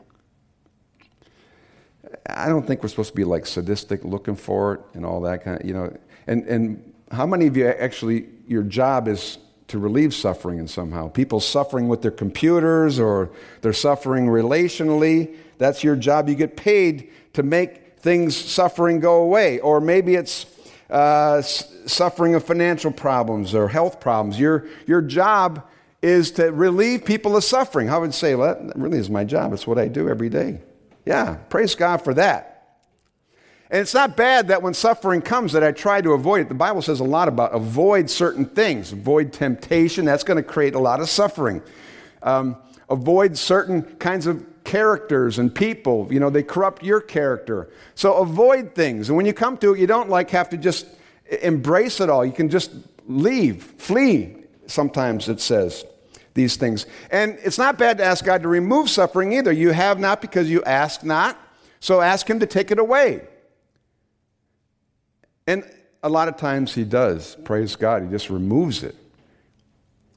I 2.31 2.49
don't 2.49 2.67
think 2.67 2.83
we're 2.83 2.88
supposed 2.88 3.11
to 3.11 3.17
be 3.17 3.25
like 3.25 3.45
sadistic 3.45 4.05
looking 4.05 4.37
for 4.37 4.75
it 4.75 4.81
and 4.95 5.05
all 5.05 5.21
that 5.21 5.45
kind 5.45 5.61
of, 5.61 5.67
you 5.67 5.75
know. 5.75 5.95
And, 6.26 6.45
and 6.45 6.95
how 7.11 7.26
many 7.26 7.47
of 7.47 7.59
you 7.59 7.67
actually, 7.67 8.29
your 8.47 8.62
job 8.62 9.07
is 9.07 9.37
to 9.69 9.78
relieve 9.78 10.14
suffering 10.14 10.59
in 10.59 10.69
somehow? 10.69 11.09
People 11.09 11.40
suffering 11.40 11.88
with 11.88 12.02
their 12.02 12.11
computers 12.11 12.99
or 12.99 13.31
they're 13.61 13.73
suffering 13.73 14.26
relationally. 14.26 15.37
That's 15.59 15.83
your 15.83 15.97
job. 15.97 16.28
You 16.28 16.35
get 16.35 16.57
paid 16.57 17.11
to 17.35 17.42
make 17.42 17.99
things, 17.99 18.37
suffering 18.37 19.00
go 19.00 19.23
away. 19.23 19.61
Or 19.61 19.81
maybe 19.81 20.14
it's 20.14 20.47
uh, 20.90 21.40
suffering 21.42 22.35
of 22.35 22.45
financial 22.45 22.90
problems 22.90 23.54
or 23.54 23.69
health 23.69 24.00
problems. 24.00 24.38
Your, 24.38 24.66
your 24.87 25.00
job 25.00 25.66
is 26.02 26.33
to 26.33 26.52
relieve 26.52 27.04
people 27.04 27.37
of 27.37 27.45
suffering. 27.45 27.88
I 27.88 27.97
would 27.97 28.12
say, 28.12 28.35
well, 28.35 28.54
that 28.61 28.76
really 28.76 28.99
is 28.99 29.09
my 29.09 29.25
job. 29.25 29.52
It's 29.52 29.66
what 29.66 29.78
I 29.78 29.88
do 29.88 30.09
every 30.09 30.28
day. 30.28 30.61
Yeah, 31.07 31.37
praise 31.49 31.75
God 31.75 31.99
for 31.99 32.14
that. 32.14 32.51
And 33.73 33.81
it's 33.81 33.95
not 33.95 34.19
bad 34.19 34.49
that 34.49 34.61
when 34.61 34.75
suffering 34.75 35.23
comes 35.23 35.55
that 35.55 35.64
I 35.64 35.73
try 35.73 36.02
to 36.02 36.12
avoid 36.12 36.43
it. 36.43 36.49
The 36.50 36.55
Bible 36.55 36.83
says 36.83 37.00
a 37.00 37.05
lot 37.05 37.26
about 37.26 37.55
avoid 37.55 38.11
certain 38.11 38.45
things. 38.45 38.93
Avoid 38.93 39.33
temptation. 39.33 40.05
That's 40.05 40.25
going 40.25 40.37
to 40.37 40.42
create 40.42 40.75
a 40.75 40.79
lot 40.79 41.01
of 41.01 41.09
suffering. 41.09 41.62
Um, 42.23 42.57
avoid 42.90 43.38
certain 43.38 43.83
kinds 43.96 44.27
of 44.27 44.44
characters 44.64 45.38
and 45.38 45.55
people. 45.55 46.07
You 46.11 46.20
know, 46.20 46.29
they 46.29 46.42
corrupt 46.42 46.83
your 46.83 47.01
character. 47.01 47.70
So 47.94 48.16
avoid 48.18 48.75
things. 48.75 49.09
And 49.09 49.16
when 49.16 49.25
you 49.25 49.33
come 49.33 49.57
to 49.57 49.73
it, 49.73 49.81
you 49.81 49.87
don't 49.87 50.11
like 50.11 50.29
have 50.31 50.51
to 50.51 50.59
just 50.59 50.87
embrace 51.40 51.99
it 52.01 52.11
all. 52.11 52.27
You 52.27 52.33
can 52.33 52.51
just 52.51 52.73
leave, 53.09 53.62
flee, 53.62 54.37
sometimes 54.66 55.31
it 55.31 55.40
says 55.40 55.87
these 56.35 56.57
things. 56.57 56.85
And 57.11 57.38
it's 57.42 57.57
not 57.57 57.79
bad 57.79 57.96
to 57.99 58.05
ask 58.05 58.23
God 58.23 58.42
to 58.42 58.49
remove 58.49 58.90
suffering 58.90 59.33
either. 59.33 59.51
You 59.51 59.70
have 59.70 59.99
not 59.99 60.20
because 60.20 60.51
you 60.51 60.62
ask 60.64 61.03
not. 61.03 61.38
So 61.81 62.03
ask 62.03 62.29
Him 62.29 62.40
to 62.40 62.46
take 62.46 62.70
it 62.70 62.79
away. 62.79 63.23
And 65.46 65.64
a 66.02 66.09
lot 66.09 66.28
of 66.28 66.37
times 66.37 66.74
He 66.74 66.85
does. 66.85 67.37
Praise 67.44 67.76
God. 67.76 68.02
He 68.02 68.09
just 68.09 68.31
removes 68.31 68.83
it. 68.83 68.96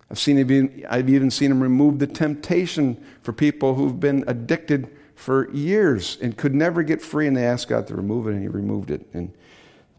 I've, 0.10 0.20
seen 0.20 0.38
even, 0.38 0.86
I've 0.90 1.10
even 1.10 1.32
seen 1.32 1.52
Him 1.52 1.62
remove 1.62 2.00
the 2.00 2.08
temptation 2.08 3.04
for 3.22 3.34
people 3.34 3.76
who've 3.76 4.00
been 4.00 4.24
addicted 4.28 4.90
for 5.16 5.50
years 5.52 6.18
and 6.22 6.38
could 6.38 6.54
never 6.54 6.84
get 6.84 7.02
free, 7.02 7.28
and 7.28 7.36
they 7.36 7.46
asked 7.46 7.70
God 7.70 7.88
to 7.88 7.96
remove 7.96 8.28
it, 8.28 8.32
and 8.32 8.42
He 8.42 8.48
removed 8.48 8.92
it. 8.92 9.06
And 9.14 9.34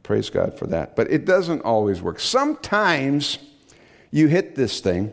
praise 0.03 0.31
God 0.31 0.57
for 0.59 0.67
that. 0.69 0.95
But 0.95 1.11
it 1.11 1.25
doesn't 1.25 1.63
always 1.63 2.01
work. 2.01 2.21
Sometimes 2.21 3.39
you 4.11 4.29
hit 4.29 4.55
this 4.55 4.81
thing 4.81 5.13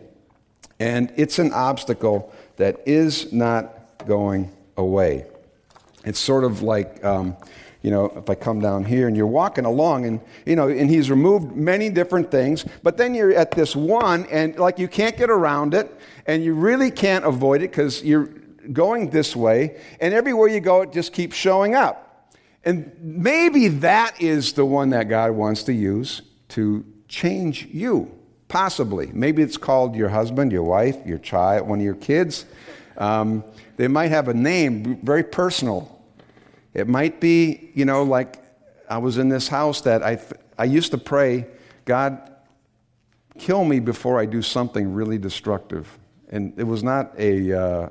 and 0.79 1.11
it's 1.15 1.39
an 1.39 1.53
obstacle 1.53 2.33
that 2.57 2.81
is 2.85 3.31
not 3.31 4.05
going 4.05 4.51
away. 4.77 5.25
It's 6.05 6.19
sort 6.19 6.43
of 6.43 6.61
like, 6.61 7.03
um, 7.03 7.37
you 7.83 7.91
know, 7.91 8.05
if 8.15 8.29
I 8.29 8.35
come 8.35 8.61
down 8.61 8.85
here 8.85 9.07
and 9.07 9.15
you're 9.15 9.27
walking 9.27 9.65
along 9.65 10.05
and, 10.05 10.21
you 10.45 10.55
know, 10.55 10.69
and 10.69 10.89
he's 10.89 11.11
removed 11.11 11.53
many 11.53 11.89
different 11.89 12.31
things, 12.31 12.65
but 12.81 12.95
then 12.95 13.13
you're 13.13 13.33
at 13.33 13.51
this 13.51 13.75
one 13.75 14.25
and 14.27 14.57
like 14.57 14.79
you 14.79 14.87
can't 14.87 15.17
get 15.17 15.29
around 15.29 15.73
it 15.73 15.93
and 16.25 16.43
you 16.43 16.53
really 16.53 16.89
can't 16.89 17.25
avoid 17.25 17.61
it 17.61 17.71
because 17.71 18.01
you're 18.01 18.29
going 18.71 19.09
this 19.09 19.35
way 19.35 19.81
and 19.99 20.13
everywhere 20.13 20.47
you 20.47 20.61
go 20.61 20.81
it 20.81 20.93
just 20.93 21.11
keeps 21.11 21.35
showing 21.35 21.75
up. 21.75 22.31
And 22.63 22.95
maybe 23.01 23.67
that 23.67 24.21
is 24.21 24.53
the 24.53 24.65
one 24.65 24.91
that 24.91 25.09
God 25.09 25.31
wants 25.31 25.63
to 25.63 25.73
use 25.73 26.21
to 26.49 26.85
change 27.09 27.65
you. 27.65 28.17
Possibly. 28.47 29.09
Maybe 29.11 29.41
it's 29.41 29.57
called 29.57 29.95
your 29.95 30.09
husband, 30.09 30.53
your 30.53 30.63
wife, 30.63 30.95
your 31.05 31.17
child, 31.17 31.67
one 31.67 31.79
of 31.79 31.85
your 31.85 31.95
kids. 31.95 32.45
Um, 32.97 33.43
they 33.75 33.87
might 33.89 34.11
have 34.11 34.29
a 34.29 34.33
name, 34.33 34.99
very 35.03 35.23
personal. 35.23 36.02
It 36.73 36.87
might 36.87 37.19
be, 37.19 37.71
you 37.73 37.85
know, 37.85 38.03
like 38.03 38.37
I 38.89 38.97
was 38.97 39.17
in 39.17 39.29
this 39.29 39.47
house 39.47 39.81
that 39.81 40.03
I, 40.03 40.19
I 40.57 40.65
used 40.65 40.91
to 40.91 40.97
pray, 40.97 41.47
God, 41.85 42.31
kill 43.37 43.63
me 43.63 43.79
before 43.79 44.19
I 44.19 44.25
do 44.25 44.41
something 44.41 44.93
really 44.93 45.17
destructive. 45.17 45.87
And 46.29 46.53
it 46.57 46.63
was 46.63 46.83
not 46.83 47.13
a 47.17 47.53
uh, 47.53 47.89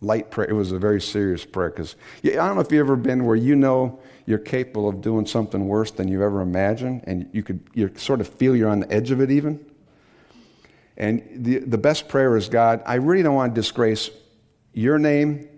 light 0.00 0.30
prayer, 0.30 0.50
it 0.50 0.54
was 0.54 0.72
a 0.72 0.78
very 0.78 1.00
serious 1.00 1.44
prayer. 1.44 1.70
Because 1.70 1.96
I 2.24 2.30
don't 2.30 2.56
know 2.56 2.60
if 2.60 2.70
you've 2.70 2.80
ever 2.80 2.96
been 2.96 3.24
where 3.24 3.36
you 3.36 3.56
know 3.56 4.00
you're 4.26 4.38
capable 4.38 4.88
of 4.88 5.00
doing 5.00 5.26
something 5.26 5.66
worse 5.66 5.90
than 5.90 6.08
you've 6.08 6.22
ever 6.22 6.42
imagined, 6.42 7.04
and 7.06 7.28
you 7.32 7.42
could 7.42 7.60
you 7.74 7.90
sort 7.96 8.20
of 8.20 8.28
feel 8.28 8.54
you're 8.54 8.68
on 8.68 8.80
the 8.80 8.92
edge 8.92 9.10
of 9.10 9.20
it 9.20 9.30
even. 9.30 9.64
And 10.96 11.22
the, 11.34 11.58
the 11.58 11.78
best 11.78 12.08
prayer 12.08 12.36
is 12.36 12.48
God, 12.48 12.82
I 12.86 12.94
really 12.94 13.22
don't 13.22 13.34
want 13.34 13.54
to 13.54 13.60
disgrace 13.60 14.10
your 14.74 14.98
name, 14.98 15.48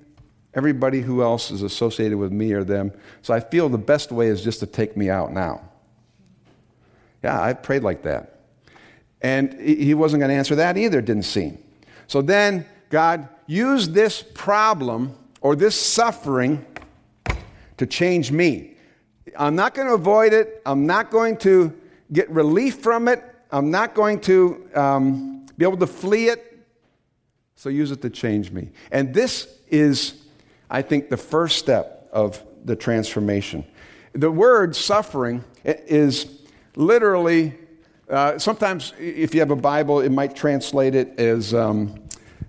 everybody 0.54 1.00
who 1.00 1.22
else 1.22 1.50
is 1.50 1.62
associated 1.62 2.18
with 2.18 2.32
me 2.32 2.52
or 2.52 2.64
them. 2.64 2.92
So 3.22 3.34
I 3.34 3.40
feel 3.40 3.68
the 3.68 3.78
best 3.78 4.12
way 4.12 4.28
is 4.28 4.42
just 4.42 4.60
to 4.60 4.66
take 4.66 4.96
me 4.96 5.10
out 5.10 5.32
now. 5.32 5.62
Yeah, 7.22 7.40
I 7.40 7.54
prayed 7.54 7.82
like 7.82 8.02
that. 8.02 8.40
And 9.22 9.58
he 9.58 9.94
wasn't 9.94 10.20
going 10.20 10.28
to 10.28 10.36
answer 10.36 10.56
that 10.56 10.76
either, 10.76 11.00
didn't 11.00 11.22
seem. 11.22 11.58
So 12.06 12.20
then 12.20 12.66
God 12.90 13.28
used 13.46 13.94
this 13.94 14.22
problem 14.34 15.16
or 15.40 15.56
this 15.56 15.80
suffering 15.80 16.64
to 17.78 17.86
change 17.86 18.30
me. 18.30 18.76
I'm 19.38 19.56
not 19.56 19.74
going 19.74 19.88
to 19.88 19.94
avoid 19.94 20.32
it. 20.32 20.60
I'm 20.66 20.86
not 20.86 21.10
going 21.10 21.38
to 21.38 21.72
get 22.12 22.28
relief 22.30 22.76
from 22.76 23.08
it. 23.08 23.24
I'm 23.50 23.70
not 23.70 23.94
going 23.94 24.20
to 24.22 24.68
um, 24.74 25.46
be 25.56 25.64
able 25.64 25.78
to 25.78 25.86
flee 25.86 26.28
it. 26.28 26.66
So 27.56 27.68
use 27.68 27.90
it 27.90 28.02
to 28.02 28.10
change 28.10 28.50
me. 28.50 28.70
And 28.90 29.14
this 29.14 29.58
is, 29.68 30.23
I 30.74 30.82
think, 30.82 31.08
the 31.08 31.16
first 31.16 31.56
step 31.56 32.08
of 32.12 32.42
the 32.64 32.74
transformation. 32.74 33.64
The 34.12 34.28
word 34.28 34.74
suffering 34.74 35.44
is 35.62 36.26
literally, 36.74 37.54
uh, 38.10 38.38
sometimes 38.40 38.92
if 38.98 39.34
you 39.34 39.38
have 39.38 39.52
a 39.52 39.56
Bible, 39.56 40.00
it 40.00 40.10
might 40.10 40.34
translate 40.34 40.96
it 40.96 41.16
as 41.16 41.54
um, 41.54 41.94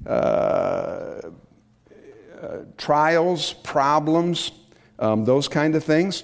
uh, 0.07 0.09
uh, 0.09 1.21
trials, 2.79 3.53
problems 3.61 4.53
um, 4.97 5.23
those 5.23 5.47
kind 5.47 5.75
of 5.75 5.83
things. 5.83 6.23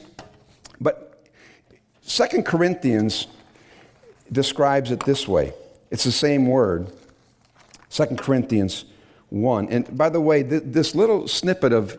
But 0.79 1.27
Second 2.01 2.47
Corinthians 2.47 3.27
describes 4.31 4.89
it 4.89 5.01
this 5.01 5.27
way 5.27 5.53
it's 5.91 6.05
the 6.05 6.11
same 6.11 6.47
word, 6.47 6.91
Second 7.89 8.17
Corinthians 8.17 8.85
1. 9.31 9.69
And 9.69 9.97
by 9.97 10.09
the 10.09 10.21
way, 10.21 10.43
th- 10.43 10.63
this 10.65 10.93
little 10.93 11.27
snippet 11.27 11.73
of 11.73 11.97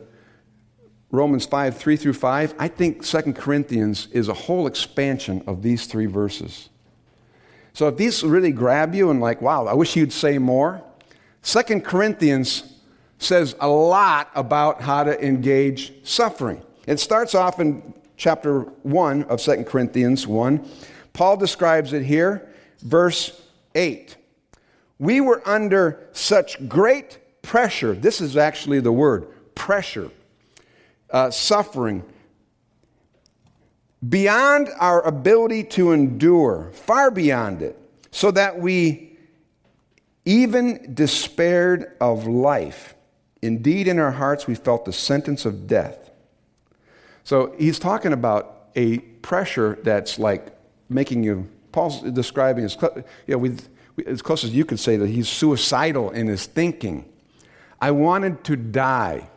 Romans 1.11 1.45
5, 1.45 1.77
3 1.77 1.97
through 1.97 2.13
5, 2.13 2.55
I 2.59 2.69
think 2.69 3.05
2 3.05 3.33
Corinthians 3.33 4.07
is 4.13 4.29
a 4.29 4.35
whole 4.35 4.67
expansion 4.67 5.43
of 5.47 5.63
these 5.63 5.87
three 5.87 6.07
verses. 6.07 6.69
So 7.73 7.89
if 7.89 7.97
these 7.97 8.23
really 8.23 8.53
grab 8.53 8.95
you 8.95 9.11
and 9.11 9.21
like, 9.21 9.41
wow, 9.43 9.67
I 9.67 9.75
wish 9.75 9.97
you'd 9.97 10.13
say 10.13 10.39
more, 10.39 10.83
2 11.43 11.81
Corinthians 11.81 12.81
says 13.19 13.57
a 13.61 13.69
lot 13.69 14.31
about 14.35 14.83
how 14.83 15.05
to 15.05 15.25
engage 15.25 15.93
suffering. 16.07 16.63
It 16.87 17.01
starts 17.01 17.35
off 17.35 17.61
in 17.61 17.95
chapter 18.17 18.61
1 18.83 19.25
of 19.25 19.41
2 19.41 19.65
Corinthians 19.65 20.27
1. 20.27 20.69
Paul 21.13 21.37
describes 21.37 21.93
it 21.93 22.05
here, 22.05 22.49
verse 22.83 23.43
8. 23.75 24.17
We 24.99 25.21
were 25.21 25.43
under 25.47 26.09
such 26.13 26.69
great 26.69 27.19
pressure. 27.43 27.95
This 27.95 28.21
is 28.21 28.37
actually 28.37 28.81
the 28.81 28.93
word 28.93 29.29
pressure, 29.55 30.11
uh, 31.11 31.31
suffering, 31.31 32.03
beyond 34.09 34.69
our 34.79 35.03
ability 35.03 35.65
to 35.65 35.93
endure, 35.93 36.71
far 36.73 37.11
beyond 37.11 37.63
it, 37.63 37.79
so 38.11 38.31
that 38.31 38.59
we 38.59 39.17
even 40.25 40.95
despaired 40.95 41.97
of 42.01 42.27
life. 42.27 42.95
Indeed, 43.43 43.89
in 43.89 43.99
our 43.99 44.13
hearts, 44.13 44.47
we 44.47 44.55
felt 44.55 44.85
the 44.85 44.93
sentence 44.93 45.45
of 45.45 45.67
death. 45.67 46.11
So 47.25 47.55
he's 47.59 47.79
talking 47.79 48.13
about 48.13 48.69
a 48.75 48.99
pressure 48.99 49.79
that's 49.83 50.19
like 50.19 50.57
making 50.89 51.23
you, 51.25 51.49
Paul's 51.73 52.01
describing 52.13 52.65
as, 52.65 52.77
you 53.27 53.37
know, 53.37 53.57
as 54.07 54.23
close 54.23 54.45
as 54.45 54.51
you 54.55 54.65
could 54.65 54.81
say 54.81 54.97
that 54.97 55.09
he's 55.09 55.29
suicidal 55.29 56.11
in 56.11 56.27
his 56.27 56.47
thinking. 56.47 57.12
I 57.83 57.91
wanted 57.91 58.45
to 58.45 58.55
die. 58.55 59.29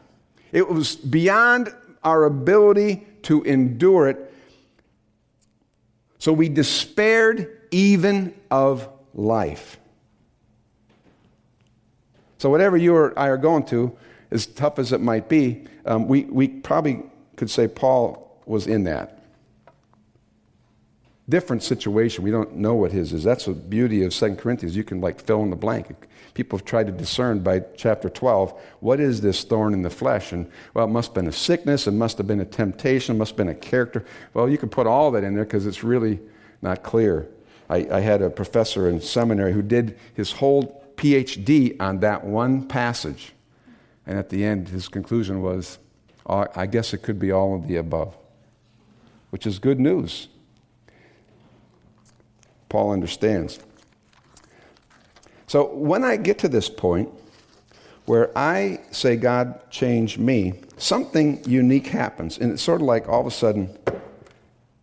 It 0.51 0.69
was 0.69 0.95
beyond 0.95 1.73
our 2.03 2.25
ability 2.25 3.05
to 3.23 3.41
endure 3.41 4.07
it. 4.07 4.33
So 6.19 6.31
we 6.31 6.47
despaired 6.47 7.61
even 7.71 8.35
of 8.51 8.87
life. 9.15 9.79
So, 12.37 12.49
whatever 12.51 12.77
you 12.77 12.95
or 12.95 13.17
I 13.17 13.29
are 13.29 13.37
going 13.37 13.65
to, 13.67 13.97
as 14.29 14.45
tough 14.45 14.77
as 14.77 14.91
it 14.91 15.01
might 15.01 15.27
be, 15.27 15.65
um, 15.85 16.07
we, 16.07 16.25
we 16.25 16.47
probably 16.47 17.01
could 17.37 17.49
say 17.49 17.67
Paul 17.67 18.39
was 18.45 18.67
in 18.67 18.83
that. 18.83 19.23
Different 21.27 21.63
situation. 21.63 22.23
We 22.23 22.29
don't 22.29 22.57
know 22.57 22.75
what 22.75 22.91
his 22.91 23.13
is. 23.13 23.23
That's 23.23 23.45
the 23.45 23.53
beauty 23.53 24.03
of 24.03 24.13
Second 24.13 24.37
Corinthians. 24.37 24.75
You 24.75 24.83
can 24.83 25.01
like 25.01 25.19
fill 25.19 25.41
in 25.41 25.49
the 25.49 25.55
blank. 25.55 25.87
People 26.35 26.59
have 26.59 26.65
tried 26.65 26.85
to 26.87 26.91
discern 26.91 27.39
by 27.39 27.61
chapter 27.77 28.09
12 28.09 28.53
what 28.81 28.99
is 28.99 29.21
this 29.21 29.43
thorn 29.45 29.73
in 29.73 29.81
the 29.81 29.89
flesh? 29.89 30.33
And 30.33 30.51
well, 30.73 30.85
it 30.85 30.89
must 30.89 31.07
have 31.07 31.15
been 31.15 31.27
a 31.27 31.31
sickness, 31.31 31.87
it 31.87 31.91
must 31.91 32.17
have 32.19 32.27
been 32.27 32.41
a 32.41 32.45
temptation, 32.45 33.15
it 33.15 33.17
must 33.17 33.31
have 33.31 33.37
been 33.37 33.49
a 33.49 33.55
character. 33.55 34.05
Well, 34.33 34.49
you 34.49 34.57
can 34.57 34.69
put 34.69 34.85
all 34.85 35.09
that 35.11 35.23
in 35.23 35.33
there 35.33 35.45
because 35.45 35.65
it's 35.65 35.83
really 35.83 36.19
not 36.61 36.83
clear. 36.83 37.27
I, 37.69 37.87
I 37.89 37.99
had 38.01 38.21
a 38.21 38.29
professor 38.29 38.89
in 38.89 38.99
seminary 38.99 39.53
who 39.53 39.61
did 39.61 39.97
his 40.13 40.33
whole 40.33 40.85
PhD 40.97 41.77
on 41.79 42.01
that 42.01 42.25
one 42.25 42.67
passage. 42.67 43.31
And 44.05 44.19
at 44.19 44.29
the 44.29 44.43
end, 44.43 44.67
his 44.67 44.89
conclusion 44.89 45.41
was 45.41 45.79
uh, 46.25 46.47
I 46.53 46.65
guess 46.65 46.93
it 46.93 46.97
could 46.99 47.17
be 47.17 47.31
all 47.31 47.55
of 47.55 47.67
the 47.67 47.77
above, 47.77 48.17
which 49.29 49.47
is 49.47 49.57
good 49.57 49.79
news. 49.79 50.27
Paul 52.67 52.91
understands. 52.91 53.59
So 55.55 55.67
when 55.73 56.03
I 56.03 56.17
get 56.17 56.39
to 56.39 56.49
this 56.49 56.67
point 56.67 57.09
where 58.07 58.37
I 58.37 58.81
say, 58.91 59.15
God, 59.15 59.71
change 59.71 60.17
me, 60.17 60.59
something 60.75 61.41
unique 61.45 61.87
happens. 61.87 62.37
And 62.37 62.51
it's 62.51 62.61
sort 62.61 62.81
of 62.81 62.87
like 62.87 63.07
all 63.07 63.21
of 63.21 63.25
a 63.25 63.31
sudden, 63.31 63.69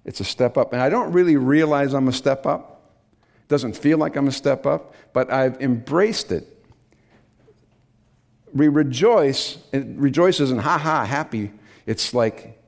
it's 0.07 0.21
a 0.21 0.25
step 0.25 0.57
up. 0.57 0.73
And 0.73 0.81
I 0.81 0.89
don't 0.89 1.13
really 1.13 1.37
realize 1.37 1.93
I'm 1.93 2.09
a 2.09 2.13
step 2.13 2.47
up. 2.47 2.91
It 3.43 3.49
doesn't 3.49 3.77
feel 3.77 3.99
like 3.99 4.17
I'm 4.17 4.29
a 4.29 4.33
step 4.33 4.65
up, 4.65 4.95
but 5.13 5.31
I've 5.31 5.61
embraced 5.61 6.33
it 6.33 6.49
we 8.55 8.69
rejoice, 8.69 9.59
and 9.75 10.01
rejoice 10.01 10.41
isn't 10.41 10.61
ha 10.61 10.79
ha 10.79 11.05
happy. 11.05 11.51
It's 11.85 12.15
like, 12.15 12.59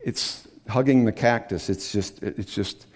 it's 0.00 0.48
hugging 0.68 1.04
the 1.04 1.12
cactus. 1.12 1.70
It's 1.70 1.92
just, 1.92 2.20
it's 2.20 2.52
just, 2.52 2.86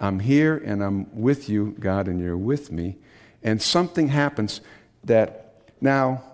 I'm 0.00 0.18
here 0.18 0.56
and 0.56 0.82
I'm 0.82 1.20
with 1.20 1.48
you, 1.48 1.76
God, 1.78 2.08
and 2.08 2.20
you're 2.20 2.36
with 2.36 2.72
me. 2.72 2.96
And 3.44 3.60
something 3.60 4.08
happens 4.08 4.60
that 5.04 5.54
now 5.80 6.24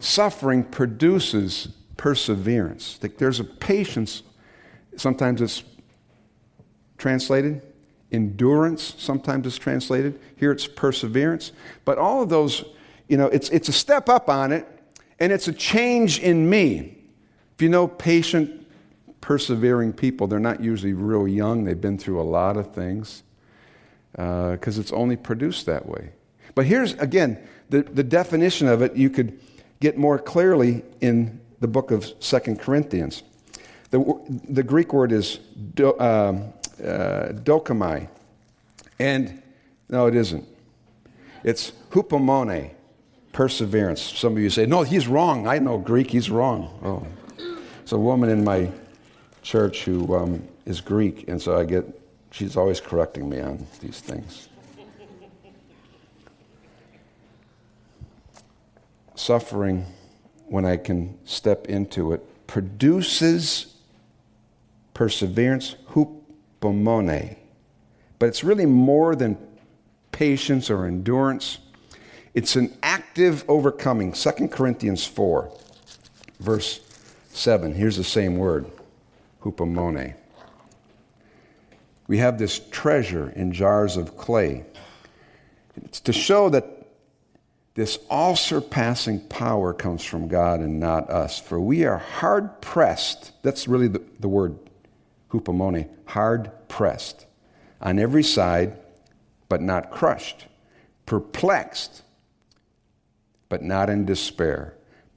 suffering 0.00 0.64
produces 0.64 1.68
perseverance. 1.96 2.98
There's 3.18 3.40
a 3.40 3.44
patience, 3.44 4.22
sometimes 4.96 5.40
it's 5.40 5.62
translated, 6.96 7.62
endurance, 8.10 8.94
sometimes 8.98 9.46
it's 9.46 9.58
translated. 9.58 10.18
Here 10.36 10.50
it's 10.50 10.66
perseverance. 10.66 11.52
But 11.84 11.98
all 11.98 12.22
of 12.22 12.30
those 12.30 12.64
you 13.08 13.16
know, 13.16 13.26
it's, 13.26 13.48
it's 13.48 13.68
a 13.68 13.72
step 13.72 14.08
up 14.08 14.28
on 14.28 14.52
it, 14.52 14.66
and 15.18 15.32
it's 15.32 15.48
a 15.48 15.52
change 15.52 16.20
in 16.20 16.48
me. 16.48 16.98
If 17.54 17.62
you 17.62 17.70
know 17.70 17.88
patient, 17.88 18.66
persevering 19.20 19.94
people, 19.94 20.26
they're 20.26 20.38
not 20.38 20.62
usually 20.62 20.92
real 20.92 21.26
young. 21.26 21.64
They've 21.64 21.80
been 21.80 21.98
through 21.98 22.20
a 22.20 22.22
lot 22.22 22.56
of 22.56 22.74
things 22.74 23.22
because 24.18 24.78
uh, 24.78 24.80
it's 24.80 24.92
only 24.92 25.16
produced 25.16 25.66
that 25.66 25.86
way. 25.86 26.10
But 26.56 26.66
here's, 26.66 26.94
again, 26.94 27.38
the, 27.70 27.82
the 27.82 28.02
definition 28.02 28.66
of 28.66 28.82
it 28.82 28.96
you 28.96 29.10
could 29.10 29.38
get 29.78 29.96
more 29.96 30.18
clearly 30.18 30.82
in 31.00 31.40
the 31.60 31.68
book 31.68 31.92
of 31.92 32.12
Second 32.18 32.58
Corinthians. 32.58 33.22
The, 33.90 34.20
the 34.48 34.64
Greek 34.64 34.92
word 34.92 35.12
is 35.12 35.38
do, 35.74 35.92
uh, 35.92 36.50
uh, 36.82 37.28
dokamai. 37.32 38.08
And 38.98 39.40
no, 39.88 40.06
it 40.06 40.16
isn't. 40.16 40.44
It's 41.44 41.70
hupomone 41.90 42.72
perseverance. 43.32 44.02
Some 44.02 44.32
of 44.32 44.42
you 44.42 44.50
say, 44.50 44.66
no, 44.66 44.82
he's 44.82 45.06
wrong. 45.06 45.46
I 45.46 45.60
know 45.60 45.78
Greek, 45.78 46.10
he's 46.10 46.28
wrong. 46.28 46.76
Oh. 46.82 47.06
There's 47.36 47.92
a 47.92 47.98
woman 47.98 48.30
in 48.30 48.42
my 48.42 48.72
church 49.42 49.84
who 49.84 50.12
um, 50.16 50.48
is 50.66 50.80
Greek, 50.80 51.28
and 51.28 51.40
so 51.40 51.56
I 51.56 51.64
get, 51.64 51.84
she's 52.38 52.56
always 52.56 52.80
correcting 52.80 53.28
me 53.28 53.40
on 53.40 53.66
these 53.80 53.98
things. 53.98 54.48
Suffering, 59.16 59.84
when 60.46 60.64
I 60.64 60.76
can 60.76 61.18
step 61.26 61.66
into 61.66 62.12
it, 62.12 62.24
produces 62.46 63.74
perseverance, 64.94 65.74
hupomone. 65.90 67.36
But 68.20 68.26
it's 68.26 68.44
really 68.44 68.66
more 68.66 69.16
than 69.16 69.36
patience 70.12 70.70
or 70.70 70.86
endurance. 70.86 71.58
It's 72.34 72.54
an 72.54 72.72
active 72.84 73.44
overcoming. 73.48 74.12
2 74.12 74.30
Corinthians 74.46 75.04
4, 75.04 75.52
verse 76.38 76.80
7. 77.30 77.74
Here's 77.74 77.96
the 77.96 78.04
same 78.04 78.36
word, 78.36 78.70
hupomone. 79.42 80.14
We 82.08 82.18
have 82.18 82.38
this 82.38 82.60
treasure 82.70 83.30
in 83.30 83.52
jars 83.52 83.96
of 83.96 84.16
clay. 84.16 84.64
It's 85.84 86.00
to 86.00 86.12
show 86.12 86.48
that 86.48 86.88
this 87.74 88.00
all 88.10 88.34
surpassing 88.34 89.20
power 89.28 89.72
comes 89.72 90.02
from 90.02 90.26
God 90.26 90.58
and 90.58 90.80
not 90.80 91.08
us. 91.10 91.38
For 91.38 91.60
we 91.60 91.84
are 91.84 91.98
hard 91.98 92.60
pressed. 92.60 93.30
That's 93.42 93.68
really 93.68 93.86
the, 93.86 94.02
the 94.18 94.28
word 94.28 94.58
hupomone, 95.30 95.88
hard 96.06 96.50
pressed 96.66 97.26
on 97.80 98.00
every 98.00 98.24
side, 98.24 98.76
but 99.48 99.62
not 99.62 99.92
crushed, 99.92 100.46
perplexed 101.06 102.02
but 103.48 103.62
not 103.62 103.90
in 103.90 104.04
despair. 104.04 104.74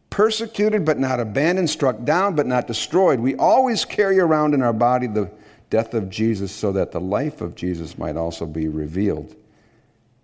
Persecuted, 0.10 0.84
but 0.86 1.00
not 1.00 1.20
abandoned, 1.20 1.70
struck 1.70 2.04
down, 2.04 2.36
but 2.36 2.46
not 2.46 2.68
destroyed. 2.68 3.20
We 3.20 3.36
always 3.36 3.86
carry 3.86 4.20
around 4.20 4.54
in 4.54 4.62
our 4.62 4.74
body 4.74 5.08
the 5.08 5.32
death 5.72 5.96
of 5.96 6.10
Jesus 6.10 6.52
so 6.52 6.72
that 6.74 6.92
the 6.92 7.02
life 7.02 7.42
of 7.42 7.56
Jesus 7.56 7.98
might 7.98 8.16
also 8.16 8.46
be 8.46 8.68
revealed 8.68 9.36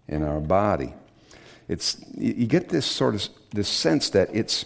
in 0.08 0.22
our 0.22 0.40
body. 0.40 0.94
It's, 1.68 1.98
you 2.16 2.46
get 2.46 2.70
this 2.70 2.86
sort 2.86 3.16
of 3.16 3.28
this 3.52 3.68
sense 3.68 4.12
that 4.12 4.30
it's, 4.32 4.66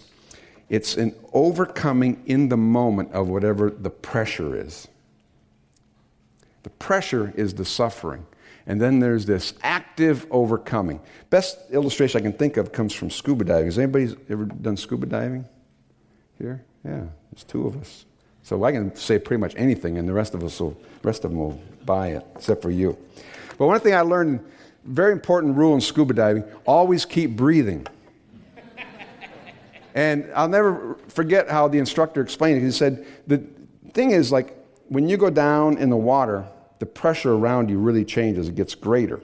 it's 0.69 0.97
an 0.97 1.15
overcoming 1.31 2.21
in 2.25 2.49
the 2.49 2.57
moment 2.57 3.13
of 3.13 3.29
whatever 3.29 3.69
the 3.69 3.89
pressure 3.89 4.59
is. 4.59 4.87
The 6.63 6.69
pressure 6.71 7.31
is 7.35 7.53
the 7.53 7.65
suffering. 7.65 8.25
And 8.67 8.79
then 8.79 8.99
there's 8.99 9.25
this 9.25 9.53
active 9.63 10.27
overcoming. 10.29 10.99
Best 11.29 11.57
illustration 11.71 12.19
I 12.19 12.23
can 12.23 12.33
think 12.33 12.57
of 12.57 12.71
comes 12.71 12.93
from 12.93 13.09
scuba 13.09 13.43
diving. 13.43 13.65
Has 13.65 13.79
anybody 13.79 14.15
ever 14.29 14.45
done 14.45 14.77
scuba 14.77 15.05
diving 15.05 15.45
here? 16.37 16.63
Yeah, 16.83 17.05
there's 17.31 17.43
two 17.43 17.65
of 17.65 17.79
us. 17.79 18.05
So 18.51 18.65
I 18.65 18.73
can 18.73 18.93
say 18.97 19.17
pretty 19.17 19.39
much 19.39 19.53
anything, 19.55 19.97
and 19.97 20.05
the 20.05 20.11
rest 20.11 20.33
of 20.33 20.43
us 20.43 20.59
will, 20.59 20.77
rest 21.03 21.23
of 21.23 21.31
them 21.31 21.39
will 21.39 21.57
buy 21.85 22.09
it, 22.09 22.27
except 22.35 22.61
for 22.61 22.69
you. 22.69 22.97
But 23.57 23.67
one 23.67 23.79
thing 23.79 23.95
I 23.95 24.01
learned, 24.01 24.45
very 24.83 25.13
important 25.13 25.55
rule 25.55 25.73
in 25.73 25.79
scuba 25.79 26.13
diving: 26.13 26.43
always 26.65 27.05
keep 27.05 27.37
breathing. 27.37 27.87
And 29.95 30.29
I'll 30.35 30.49
never 30.49 30.97
forget 31.07 31.49
how 31.49 31.69
the 31.69 31.79
instructor 31.79 32.21
explained 32.21 32.57
it. 32.57 32.65
He 32.65 32.71
said, 32.71 33.05
The 33.25 33.41
thing 33.93 34.11
is, 34.11 34.33
like, 34.33 34.53
when 34.89 35.07
you 35.07 35.15
go 35.15 35.29
down 35.29 35.77
in 35.77 35.89
the 35.89 35.95
water, 35.95 36.45
the 36.79 36.85
pressure 36.85 37.31
around 37.31 37.69
you 37.69 37.77
really 37.77 38.03
changes, 38.03 38.49
it 38.49 38.55
gets 38.55 38.75
greater. 38.75 39.21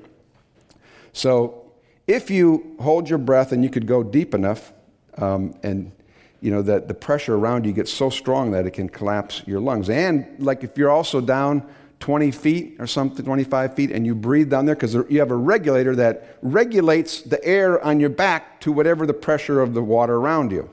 So, 1.12 1.70
if 2.08 2.32
you 2.32 2.78
hold 2.80 3.10
your 3.10 3.20
breath 3.20 3.52
and 3.52 3.62
you 3.62 3.70
could 3.70 3.88
go 3.88 4.04
deep 4.04 4.34
enough, 4.34 4.72
um, 5.18 5.54
and 5.64 5.92
you 6.42 6.52
know 6.52 6.62
that 6.62 6.88
the 6.88 6.94
pressure 6.94 7.36
around 7.36 7.66
you 7.66 7.74
gets 7.74 7.92
so 7.92 8.10
strong 8.10 8.52
that 8.52 8.66
it 8.66 8.72
can 8.72 8.90
collapse 8.90 9.42
your 9.46 9.60
lungs. 9.60 9.90
And 9.90 10.26
like 10.40 10.64
if 10.64 10.78
you're 10.78 10.90
also 10.90 11.22
down 11.22 11.68
20 12.00 12.32
feet 12.32 12.76
or 12.80 12.88
something, 12.88 13.26
25 13.26 13.74
feet, 13.74 13.92
and 13.92 14.06
you 14.06 14.14
breathe 14.14 14.50
down 14.50 14.66
there 14.66 14.76
because 14.76 14.94
you 15.10 15.20
have 15.20 15.32
a 15.32 15.36
regulator 15.36 15.96
that 15.96 16.38
regulates 16.42 17.22
the 17.22 17.44
air 17.44 17.84
on 17.84 18.00
your 18.00 18.10
back 18.10 18.62
to 18.62 18.72
whatever 18.72 19.06
the 19.06 19.14
pressure 19.14 19.62
of 19.62 19.74
the 19.74 19.82
water 19.82 20.16
around 20.16 20.52
you. 20.52 20.70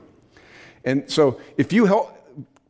And 0.83 1.09
so 1.09 1.39
if 1.57 1.73
you 1.73 1.85
help, 1.85 2.11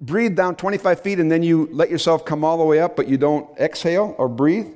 breathe 0.02 0.36
down 0.36 0.56
25 0.56 1.02
feet 1.02 1.20
and 1.20 1.32
then 1.32 1.44
you 1.44 1.68
let 1.72 1.90
yourself 1.90 2.26
come 2.26 2.44
all 2.44 2.58
the 2.58 2.64
way 2.64 2.80
up, 2.80 2.96
but 2.96 3.08
you 3.08 3.18
don't 3.18 3.48
exhale 3.60 4.16
or 4.18 4.30
breathe, 4.30 4.68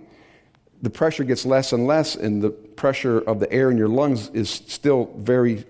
the 0.82 0.90
pressure 0.90 1.24
gets 1.24 1.46
less 1.46 1.74
and 1.74 1.86
less, 1.86 2.16
and 2.16 2.42
the 2.42 2.50
pressure 2.50 3.20
of 3.20 3.40
the 3.40 3.52
air 3.52 3.70
in 3.70 3.78
your 3.78 3.90
lungs 3.90 4.30
is 4.30 4.50
still 4.50 5.14
very 5.18 5.66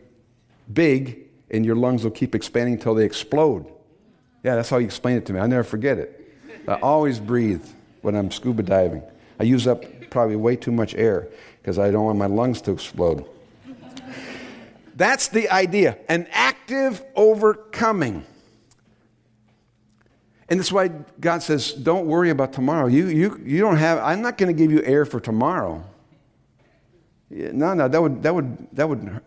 big, 0.71 1.28
and 1.51 1.65
your 1.65 1.75
lungs 1.75 2.03
will 2.03 2.11
keep 2.11 2.35
expanding 2.35 2.75
until 2.75 2.95
they 2.95 3.05
explode. 3.05 3.65
Yeah, 4.43 4.55
that's 4.55 4.69
how 4.69 4.79
he 4.79 4.85
explained 4.85 5.19
it 5.19 5.25
to 5.27 5.33
me. 5.33 5.39
I 5.39 5.47
never 5.47 5.63
forget 5.63 5.97
it. 5.97 6.15
I 6.67 6.75
always 6.75 7.19
breathe 7.19 7.65
when 8.01 8.15
I'm 8.15 8.31
scuba 8.31 8.63
diving. 8.63 9.03
I 9.39 9.43
use 9.43 9.67
up 9.67 9.83
probably 10.09 10.35
way 10.35 10.55
too 10.55 10.71
much 10.71 10.95
air 10.95 11.27
because 11.61 11.79
I 11.79 11.91
don't 11.91 12.05
want 12.05 12.17
my 12.17 12.27
lungs 12.27 12.61
to 12.63 12.71
explode. 12.71 13.25
That's 14.95 15.29
the 15.29 15.49
idea 15.49 15.97
an 16.09 16.27
active 16.31 17.01
overcoming. 17.15 18.25
And 20.49 20.59
that's 20.59 20.71
why 20.71 20.87
God 21.19 21.43
says, 21.43 21.73
don't 21.73 22.07
worry 22.07 22.31
about 22.31 22.53
tomorrow. 22.53 22.87
You, 22.87 23.07
you, 23.07 23.41
you 23.45 23.59
don't 23.59 23.77
have, 23.77 23.99
I'm 23.99 24.21
not 24.21 24.37
going 24.37 24.53
to 24.53 24.57
give 24.57 24.71
you 24.71 24.81
air 24.83 25.05
for 25.05 25.19
tomorrow. 25.19 25.83
No, 27.29 27.75
no, 27.75 27.87
that 27.87 28.01
would, 28.01 28.23
that, 28.23 28.33
would, 28.33 28.67
that 28.73 28.89
would 28.89 29.21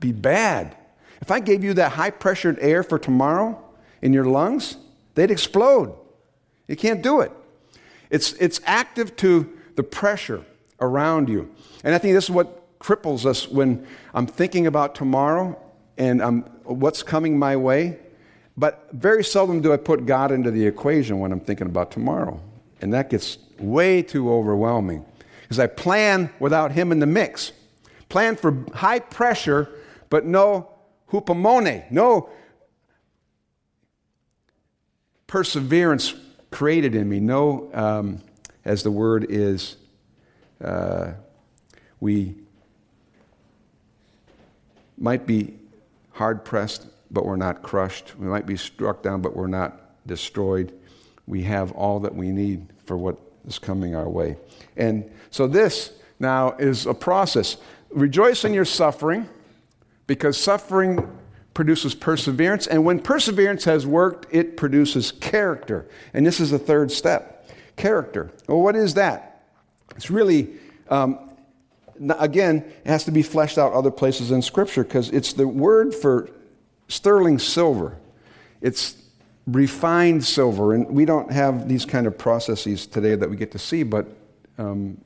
be 0.00 0.12
bad. 0.12 0.74
If 1.24 1.30
I 1.30 1.40
gave 1.40 1.64
you 1.64 1.72
that 1.72 1.92
high 1.92 2.10
pressured 2.10 2.58
air 2.60 2.82
for 2.82 2.98
tomorrow 2.98 3.58
in 4.02 4.12
your 4.12 4.26
lungs, 4.26 4.76
they'd 5.14 5.30
explode. 5.30 5.96
You 6.68 6.76
can't 6.76 7.00
do 7.00 7.22
it. 7.22 7.32
It's, 8.10 8.34
it's 8.34 8.60
active 8.66 9.16
to 9.16 9.50
the 9.74 9.82
pressure 9.82 10.44
around 10.82 11.30
you. 11.30 11.50
And 11.82 11.94
I 11.94 11.98
think 11.98 12.12
this 12.12 12.24
is 12.24 12.30
what 12.30 12.78
cripples 12.78 13.24
us 13.24 13.48
when 13.48 13.86
I'm 14.12 14.26
thinking 14.26 14.66
about 14.66 14.94
tomorrow 14.94 15.58
and 15.96 16.22
I'm, 16.22 16.42
what's 16.64 17.02
coming 17.02 17.38
my 17.38 17.56
way. 17.56 17.98
But 18.58 18.86
very 18.92 19.24
seldom 19.24 19.62
do 19.62 19.72
I 19.72 19.78
put 19.78 20.04
God 20.04 20.30
into 20.30 20.50
the 20.50 20.66
equation 20.66 21.20
when 21.20 21.32
I'm 21.32 21.40
thinking 21.40 21.68
about 21.68 21.90
tomorrow. 21.90 22.38
And 22.82 22.92
that 22.92 23.08
gets 23.08 23.38
way 23.58 24.02
too 24.02 24.30
overwhelming 24.30 25.06
because 25.40 25.58
I 25.58 25.68
plan 25.68 26.28
without 26.38 26.72
Him 26.72 26.92
in 26.92 26.98
the 26.98 27.06
mix. 27.06 27.52
Plan 28.10 28.36
for 28.36 28.62
high 28.74 28.98
pressure, 28.98 29.70
but 30.10 30.26
no 30.26 30.73
hupomone, 31.10 31.90
no 31.90 32.28
perseverance 35.26 36.14
created 36.50 36.94
in 36.94 37.08
me. 37.08 37.18
No, 37.18 37.68
um, 37.74 38.20
as 38.64 38.82
the 38.82 38.90
word 38.90 39.26
is, 39.28 39.76
uh, 40.62 41.12
we 42.00 42.36
might 44.96 45.26
be 45.26 45.54
hard 46.12 46.44
pressed, 46.44 46.86
but 47.10 47.26
we're 47.26 47.36
not 47.36 47.62
crushed. 47.62 48.16
We 48.16 48.26
might 48.28 48.46
be 48.46 48.56
struck 48.56 49.02
down, 49.02 49.20
but 49.20 49.34
we're 49.34 49.48
not 49.48 50.06
destroyed. 50.06 50.72
We 51.26 51.42
have 51.42 51.72
all 51.72 51.98
that 52.00 52.14
we 52.14 52.30
need 52.30 52.68
for 52.86 52.96
what 52.96 53.18
is 53.46 53.58
coming 53.58 53.94
our 53.94 54.08
way. 54.08 54.36
And 54.76 55.10
so 55.30 55.46
this 55.46 55.92
now 56.20 56.52
is 56.52 56.86
a 56.86 56.94
process. 56.94 57.56
Rejoice 57.90 58.44
in 58.44 58.54
your 58.54 58.64
suffering, 58.64 59.28
because 60.06 60.36
suffering 60.36 61.08
produces 61.54 61.94
perseverance. 61.94 62.66
And 62.66 62.84
when 62.84 63.00
perseverance 63.00 63.64
has 63.64 63.86
worked, 63.86 64.26
it 64.34 64.56
produces 64.56 65.12
character. 65.12 65.88
And 66.12 66.26
this 66.26 66.40
is 66.40 66.50
the 66.50 66.58
third 66.58 66.90
step 66.90 67.48
character. 67.76 68.30
Well, 68.48 68.60
what 68.60 68.76
is 68.76 68.94
that? 68.94 69.46
It's 69.96 70.10
really, 70.10 70.50
um, 70.88 71.30
again, 72.18 72.58
it 72.84 72.88
has 72.88 73.04
to 73.04 73.12
be 73.12 73.22
fleshed 73.22 73.56
out 73.56 73.72
other 73.72 73.90
places 73.90 74.30
in 74.30 74.42
Scripture 74.42 74.82
because 74.82 75.10
it's 75.10 75.32
the 75.32 75.46
word 75.46 75.94
for 75.94 76.28
sterling 76.88 77.38
silver. 77.38 77.96
It's 78.60 78.96
refined 79.46 80.24
silver. 80.24 80.74
And 80.74 80.88
we 80.88 81.04
don't 81.04 81.30
have 81.30 81.68
these 81.68 81.84
kind 81.84 82.06
of 82.06 82.18
processes 82.18 82.86
today 82.86 83.14
that 83.14 83.28
we 83.28 83.36
get 83.36 83.52
to 83.52 83.58
see, 83.58 83.82
but 83.82 84.06
um, 84.58 84.98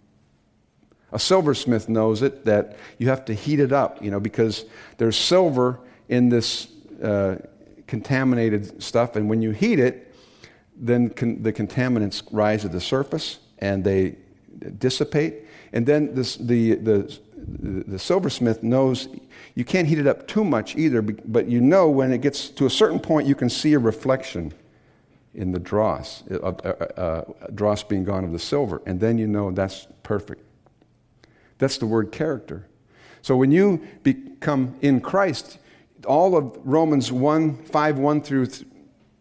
a 1.13 1.19
silversmith 1.19 1.89
knows 1.89 2.23
it 2.23 2.45
that 2.45 2.77
you 2.99 3.09
have 3.09 3.25
to 3.27 3.35
heat 3.35 3.61
it 3.61 3.73
up, 3.73 4.03
you 4.03 4.11
know, 4.11 4.21
because 4.21 4.65
there's 4.99 5.17
silver 5.17 5.81
in 6.09 6.29
this 6.29 6.69
uh, 7.03 7.37
contaminated 7.87 8.83
stuff, 8.83 9.17
and 9.17 9.29
when 9.29 9.41
you 9.41 9.51
heat 9.51 9.79
it, 9.79 10.15
then 10.77 11.11
con- 11.11 11.43
the 11.43 11.53
contaminants 11.53 12.23
rise 12.31 12.63
to 12.63 12.69
the 12.69 12.81
surface 12.81 13.41
and 13.59 13.83
they 13.83 14.17
dissipate. 14.79 15.45
And 15.73 15.85
then 15.87 16.15
this, 16.15 16.37
the, 16.37 16.75
the, 16.77 17.19
the 17.37 17.99
silversmith 17.99 18.63
knows 18.63 19.09
you 19.55 19.65
can't 19.65 19.89
heat 19.89 19.99
it 19.99 20.07
up 20.07 20.27
too 20.29 20.45
much 20.45 20.77
either, 20.77 21.03
but 21.03 21.49
you 21.49 21.61
know 21.61 21.89
when 21.89 22.13
it 22.13 22.21
gets 22.21 22.49
to 22.51 22.67
a 22.67 22.71
certain 22.71 23.01
point, 23.01 23.27
you 23.27 23.35
can 23.35 23.51
see 23.51 23.75
a 23.75 23.79
reflection 23.79 24.53
in 25.35 25.53
the 25.53 25.59
dross, 25.59 26.25
uh, 26.31 26.37
uh, 26.37 27.01
uh, 27.01 27.25
dross 27.55 27.83
being 27.83 28.05
gone 28.05 28.25
of 28.25 28.33
the 28.33 28.39
silver, 28.39 28.83
and 28.87 28.99
then 28.99 29.19
you 29.19 29.27
know 29.27 29.51
that's 29.51 29.87
perfect. 30.03 30.43
That's 31.59 31.79
the 31.79 31.87
word 31.87 32.13
character. 32.13 32.67
So 33.23 33.37
when 33.37 33.51
you 33.51 33.87
become 34.03 34.77
in 34.81 35.01
Christ, 35.01 35.59
all 36.07 36.37
of 36.37 36.59
Romans 36.65 37.11
1 37.13 37.65
5 37.65 37.99
1 37.99 38.23
through 38.23 38.47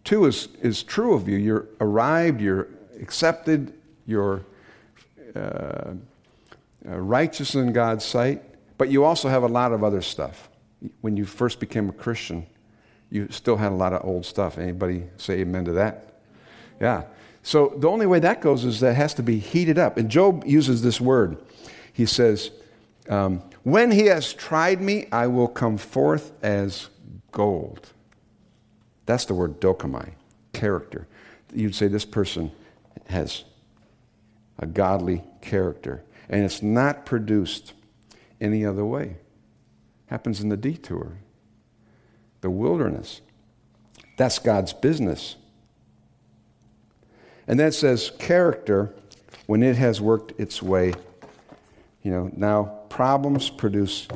2 0.03 0.25
is, 0.25 0.47
is 0.61 0.83
true 0.83 1.13
of 1.13 1.27
you. 1.27 1.37
You're 1.37 1.67
arrived, 1.81 2.39
you're 2.39 2.67
accepted, 3.01 3.73
you're 4.05 4.45
uh, 5.35 5.93
uh, 6.87 6.97
righteous 6.97 7.55
in 7.55 7.73
God's 7.73 8.05
sight, 8.05 8.41
but 8.77 8.89
you 8.89 9.03
also 9.03 9.27
have 9.27 9.43
a 9.43 9.47
lot 9.47 9.73
of 9.73 9.83
other 9.83 10.01
stuff. 10.01 10.49
When 11.01 11.17
you 11.17 11.25
first 11.25 11.59
became 11.59 11.89
a 11.89 11.91
Christian, 11.91 12.45
you 13.09 13.27
still 13.31 13.57
had 13.57 13.71
a 13.71 13.75
lot 13.75 13.93
of 13.93 14.05
old 14.05 14.25
stuff. 14.25 14.57
Anybody 14.57 15.03
say 15.17 15.39
amen 15.39 15.65
to 15.65 15.73
that? 15.73 16.21
Yeah. 16.79 17.03
So 17.43 17.73
the 17.77 17.89
only 17.89 18.05
way 18.05 18.19
that 18.19 18.41
goes 18.41 18.63
is 18.65 18.79
that 18.81 18.91
it 18.91 18.95
has 18.95 19.13
to 19.15 19.23
be 19.23 19.39
heated 19.39 19.77
up. 19.77 19.97
And 19.97 20.09
Job 20.09 20.43
uses 20.45 20.81
this 20.81 21.01
word. 21.01 21.37
He 21.97 22.05
says, 22.05 22.51
um, 23.09 23.41
when 23.63 23.89
he 23.89 24.05
has 24.05 24.31
tried 24.31 24.79
me, 24.81 25.07
I 25.11 25.25
will 25.25 25.47
come 25.47 25.79
forth 25.79 26.31
as 26.43 26.89
gold. 27.31 27.91
That's 29.07 29.25
the 29.25 29.33
word 29.33 29.59
dokamai, 29.59 30.11
character. 30.53 31.07
You'd 31.51 31.73
say 31.73 31.87
this 31.87 32.05
person 32.05 32.51
has 33.07 33.45
a 34.59 34.67
godly 34.67 35.23
character. 35.41 36.03
And 36.29 36.45
it's 36.45 36.61
not 36.61 37.03
produced 37.03 37.73
any 38.39 38.63
other 38.63 38.85
way. 38.85 39.15
Happens 40.05 40.39
in 40.39 40.49
the 40.49 40.57
detour, 40.57 41.13
the 42.41 42.51
wilderness. 42.51 43.21
That's 44.17 44.37
God's 44.37 44.71
business. 44.71 45.35
And 47.47 47.59
then 47.59 47.69
it 47.69 47.73
says 47.73 48.11
character 48.19 48.93
when 49.47 49.63
it 49.63 49.77
has 49.77 49.99
worked 49.99 50.39
its 50.39 50.61
way 50.61 50.93
you 52.07 52.13
know, 52.13 52.31
now 52.37 52.63
problems 52.87 53.49
produce 53.49 54.07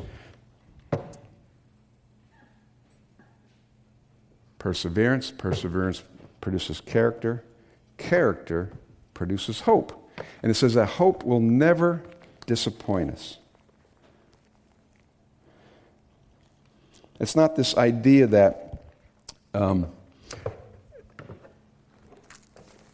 perseverance, 4.58 5.30
perseverance 5.30 6.02
produces 6.40 6.80
character, 6.80 7.44
character 7.98 8.72
produces 9.12 9.60
hope. 9.60 10.10
And 10.42 10.50
it 10.50 10.54
says 10.54 10.72
that 10.72 10.86
hope 10.86 11.22
will 11.22 11.40
never 11.40 12.02
disappoint 12.46 13.10
us. 13.10 13.36
It's 17.20 17.36
not 17.36 17.56
this 17.56 17.76
idea 17.76 18.26
that 18.28 18.84
um, 19.52 19.86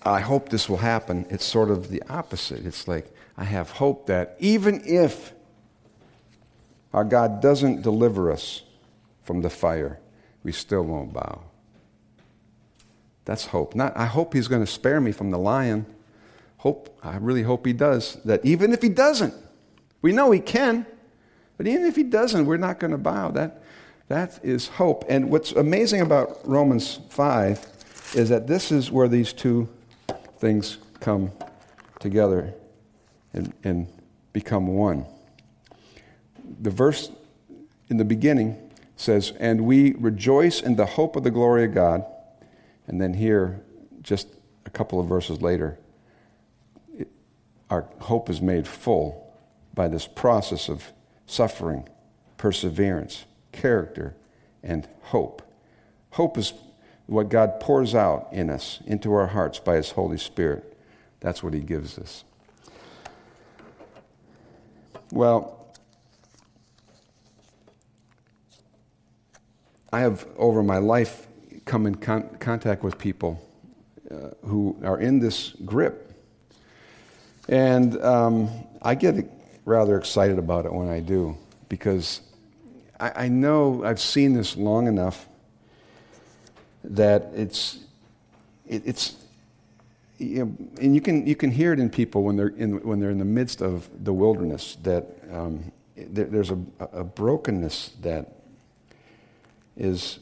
I 0.02 0.18
hope 0.18 0.48
this 0.48 0.68
will 0.68 0.78
happen. 0.78 1.24
It's 1.30 1.44
sort 1.44 1.70
of 1.70 1.88
the 1.88 2.02
opposite. 2.10 2.66
It's 2.66 2.88
like, 2.88 3.14
I 3.38 3.44
have 3.44 3.70
hope 3.70 4.08
that 4.08 4.36
even 4.40 4.82
if 4.84 5.32
our 6.92 7.04
God 7.04 7.40
doesn't 7.40 7.82
deliver 7.82 8.32
us 8.32 8.62
from 9.22 9.42
the 9.42 9.48
fire, 9.48 10.00
we 10.42 10.50
still 10.50 10.82
won't 10.82 11.12
bow. 11.12 11.42
That's 13.24 13.46
hope. 13.46 13.76
Not, 13.76 13.96
I 13.96 14.06
hope 14.06 14.34
He's 14.34 14.48
going 14.48 14.64
to 14.64 14.70
spare 14.70 15.00
me 15.00 15.12
from 15.12 15.30
the 15.30 15.38
lion. 15.38 15.86
Hope, 16.58 16.98
I 17.00 17.18
really 17.18 17.44
hope 17.44 17.64
He 17.64 17.72
does. 17.72 18.18
That 18.24 18.44
even 18.44 18.72
if 18.72 18.82
He 18.82 18.88
doesn't, 18.88 19.34
we 20.02 20.10
know 20.10 20.32
He 20.32 20.40
can, 20.40 20.84
but 21.56 21.68
even 21.68 21.86
if 21.86 21.94
He 21.94 22.02
doesn't, 22.02 22.44
we're 22.44 22.56
not 22.56 22.80
going 22.80 22.90
to 22.90 22.98
bow. 22.98 23.30
That, 23.30 23.62
That 24.08 24.40
is 24.42 24.66
hope. 24.66 25.04
And 25.08 25.30
what's 25.30 25.52
amazing 25.52 26.00
about 26.00 26.40
Romans 26.44 26.98
5 27.10 27.66
is 28.16 28.30
that 28.30 28.48
this 28.48 28.72
is 28.72 28.90
where 28.90 29.06
these 29.06 29.32
two 29.32 29.68
things 30.38 30.78
come 30.98 31.30
together 32.00 32.52
and, 33.38 33.52
and 33.64 33.88
become 34.32 34.66
one. 34.66 35.06
The 36.60 36.70
verse 36.70 37.10
in 37.88 37.96
the 37.96 38.04
beginning 38.04 38.56
says, 38.96 39.32
And 39.38 39.62
we 39.62 39.94
rejoice 39.94 40.60
in 40.60 40.76
the 40.76 40.86
hope 40.86 41.16
of 41.16 41.24
the 41.24 41.30
glory 41.30 41.64
of 41.64 41.74
God. 41.74 42.04
And 42.86 43.00
then 43.00 43.14
here, 43.14 43.60
just 44.02 44.28
a 44.66 44.70
couple 44.70 45.00
of 45.00 45.06
verses 45.06 45.40
later, 45.40 45.78
it, 46.96 47.08
our 47.70 47.86
hope 48.00 48.28
is 48.28 48.40
made 48.40 48.66
full 48.66 49.34
by 49.74 49.88
this 49.88 50.06
process 50.06 50.68
of 50.68 50.92
suffering, 51.26 51.88
perseverance, 52.36 53.24
character, 53.52 54.14
and 54.62 54.88
hope. 55.02 55.42
Hope 56.10 56.36
is 56.36 56.52
what 57.06 57.28
God 57.28 57.60
pours 57.60 57.94
out 57.94 58.28
in 58.32 58.50
us, 58.50 58.80
into 58.86 59.12
our 59.12 59.28
hearts 59.28 59.58
by 59.58 59.76
His 59.76 59.90
Holy 59.92 60.18
Spirit. 60.18 60.76
That's 61.20 61.42
what 61.42 61.54
He 61.54 61.60
gives 61.60 61.98
us. 61.98 62.24
Well, 65.10 65.74
I 69.90 70.00
have 70.00 70.26
over 70.36 70.62
my 70.62 70.78
life 70.78 71.26
come 71.64 71.86
in 71.86 71.94
con- 71.94 72.36
contact 72.40 72.82
with 72.82 72.98
people 72.98 73.42
uh, 74.10 74.30
who 74.44 74.76
are 74.84 75.00
in 75.00 75.18
this 75.18 75.54
grip. 75.64 76.12
And 77.48 78.00
um, 78.02 78.50
I 78.82 78.94
get 78.94 79.14
rather 79.64 79.96
excited 79.96 80.38
about 80.38 80.66
it 80.66 80.72
when 80.72 80.88
I 80.88 81.00
do 81.00 81.36
because 81.70 82.20
I, 83.00 83.24
I 83.24 83.28
know 83.28 83.84
I've 83.84 84.00
seen 84.00 84.34
this 84.34 84.56
long 84.56 84.86
enough 84.88 85.26
that 86.84 87.30
it's, 87.34 87.78
it, 88.66 88.82
it's 88.84 89.14
you 90.18 90.44
know, 90.44 90.56
and 90.80 90.94
you 90.94 91.00
can, 91.00 91.26
you 91.26 91.36
can 91.36 91.50
hear 91.50 91.72
it 91.72 91.78
in 91.78 91.88
people 91.88 92.24
when 92.24 92.36
they're 92.36 92.48
in, 92.48 92.82
when 92.82 93.00
they're 93.00 93.10
in 93.10 93.18
the 93.18 93.24
midst 93.24 93.62
of 93.62 93.88
the 94.04 94.12
wilderness 94.12 94.76
that 94.82 95.06
um, 95.32 95.72
there, 95.96 96.26
there's 96.26 96.50
a, 96.50 96.58
a 96.92 97.04
brokenness 97.04 97.92
that 98.02 98.32
is 99.76 100.18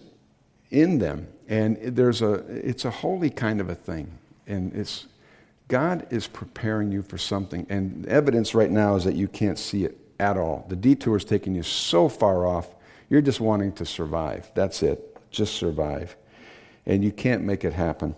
in 0.70 0.98
them. 0.98 1.28
And 1.48 1.76
there's 1.78 2.22
a, 2.22 2.34
it's 2.48 2.84
a 2.84 2.90
holy 2.90 3.30
kind 3.30 3.60
of 3.60 3.70
a 3.70 3.74
thing. 3.74 4.10
And 4.46 4.74
it's, 4.74 5.06
God 5.68 6.06
is 6.10 6.26
preparing 6.26 6.92
you 6.92 7.02
for 7.02 7.18
something. 7.18 7.66
And 7.68 8.06
evidence 8.06 8.54
right 8.54 8.70
now 8.70 8.96
is 8.96 9.04
that 9.04 9.14
you 9.14 9.28
can't 9.28 9.58
see 9.58 9.84
it 9.84 9.96
at 10.18 10.36
all. 10.36 10.66
The 10.68 10.76
detour 10.76 11.16
is 11.16 11.24
taking 11.24 11.54
you 11.54 11.62
so 11.62 12.08
far 12.08 12.46
off, 12.46 12.74
you're 13.08 13.22
just 13.22 13.40
wanting 13.40 13.72
to 13.72 13.86
survive. 13.86 14.50
That's 14.54 14.82
it. 14.82 15.16
Just 15.30 15.54
survive. 15.54 16.16
And 16.84 17.04
you 17.04 17.12
can't 17.12 17.42
make 17.42 17.64
it 17.64 17.72
happen. 17.72 18.14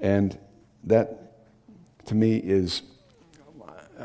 And 0.00 0.38
that, 0.86 1.32
to 2.06 2.14
me, 2.14 2.36
is 2.36 2.82
uh, 3.98 4.04